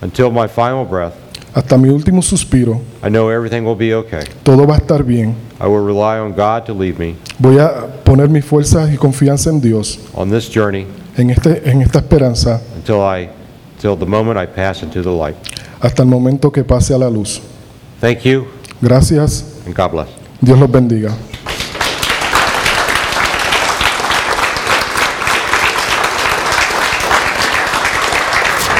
Until 0.00 0.30
my 0.30 0.46
final 0.46 0.84
breath, 0.84 1.14
Hasta 1.54 1.76
mi 1.76 1.88
último 1.88 2.22
suspiro, 2.22 2.80
I 3.04 3.08
know 3.08 3.30
everything 3.30 3.62
will 3.64 3.76
be 3.76 3.94
okay. 3.94 4.22
todo 4.42 4.66
va 4.66 4.74
a 4.74 4.78
estar 4.78 5.02
bien. 5.02 5.34
I 5.60 5.66
will 5.66 5.84
rely 5.84 6.18
on 6.20 6.32
God 6.32 6.64
to 6.66 6.74
lead 6.74 6.98
me 6.98 7.16
Voy 7.38 7.58
a 7.58 7.86
poner 8.04 8.28
mis 8.28 8.44
fuerzas 8.44 8.92
y 8.92 8.96
confianza 8.96 9.50
en 9.50 9.60
Dios, 9.60 9.98
on 10.14 10.30
this 10.30 10.48
journey 10.48 10.86
en, 11.16 11.30
este, 11.30 11.68
en 11.68 11.82
esta 11.82 11.98
esperanza, 11.98 12.60
until 12.76 13.00
I, 13.00 13.28
till 13.80 13.96
the 13.96 14.06
moment 14.06 14.38
I 14.38 14.46
pass 14.46 14.82
into 14.82 15.02
the 15.02 15.10
light. 15.10 15.36
hasta 15.80 16.02
el 16.02 16.08
momento 16.08 16.50
que 16.52 16.62
pase 16.64 16.94
a 16.94 16.98
la 16.98 17.08
luz. 17.10 17.40
Thank 18.00 18.20
you, 18.24 18.46
Gracias, 18.80 19.44
and 19.66 19.74
God 19.74 19.90
bless. 19.90 20.08
Dios 20.40 20.58
los 20.58 20.70
bendiga. 20.70 21.12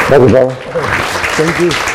Thank 0.09 0.23
you, 0.23 0.29
brother. 0.29 0.55
Thank 1.37 1.61
you. 1.61 1.88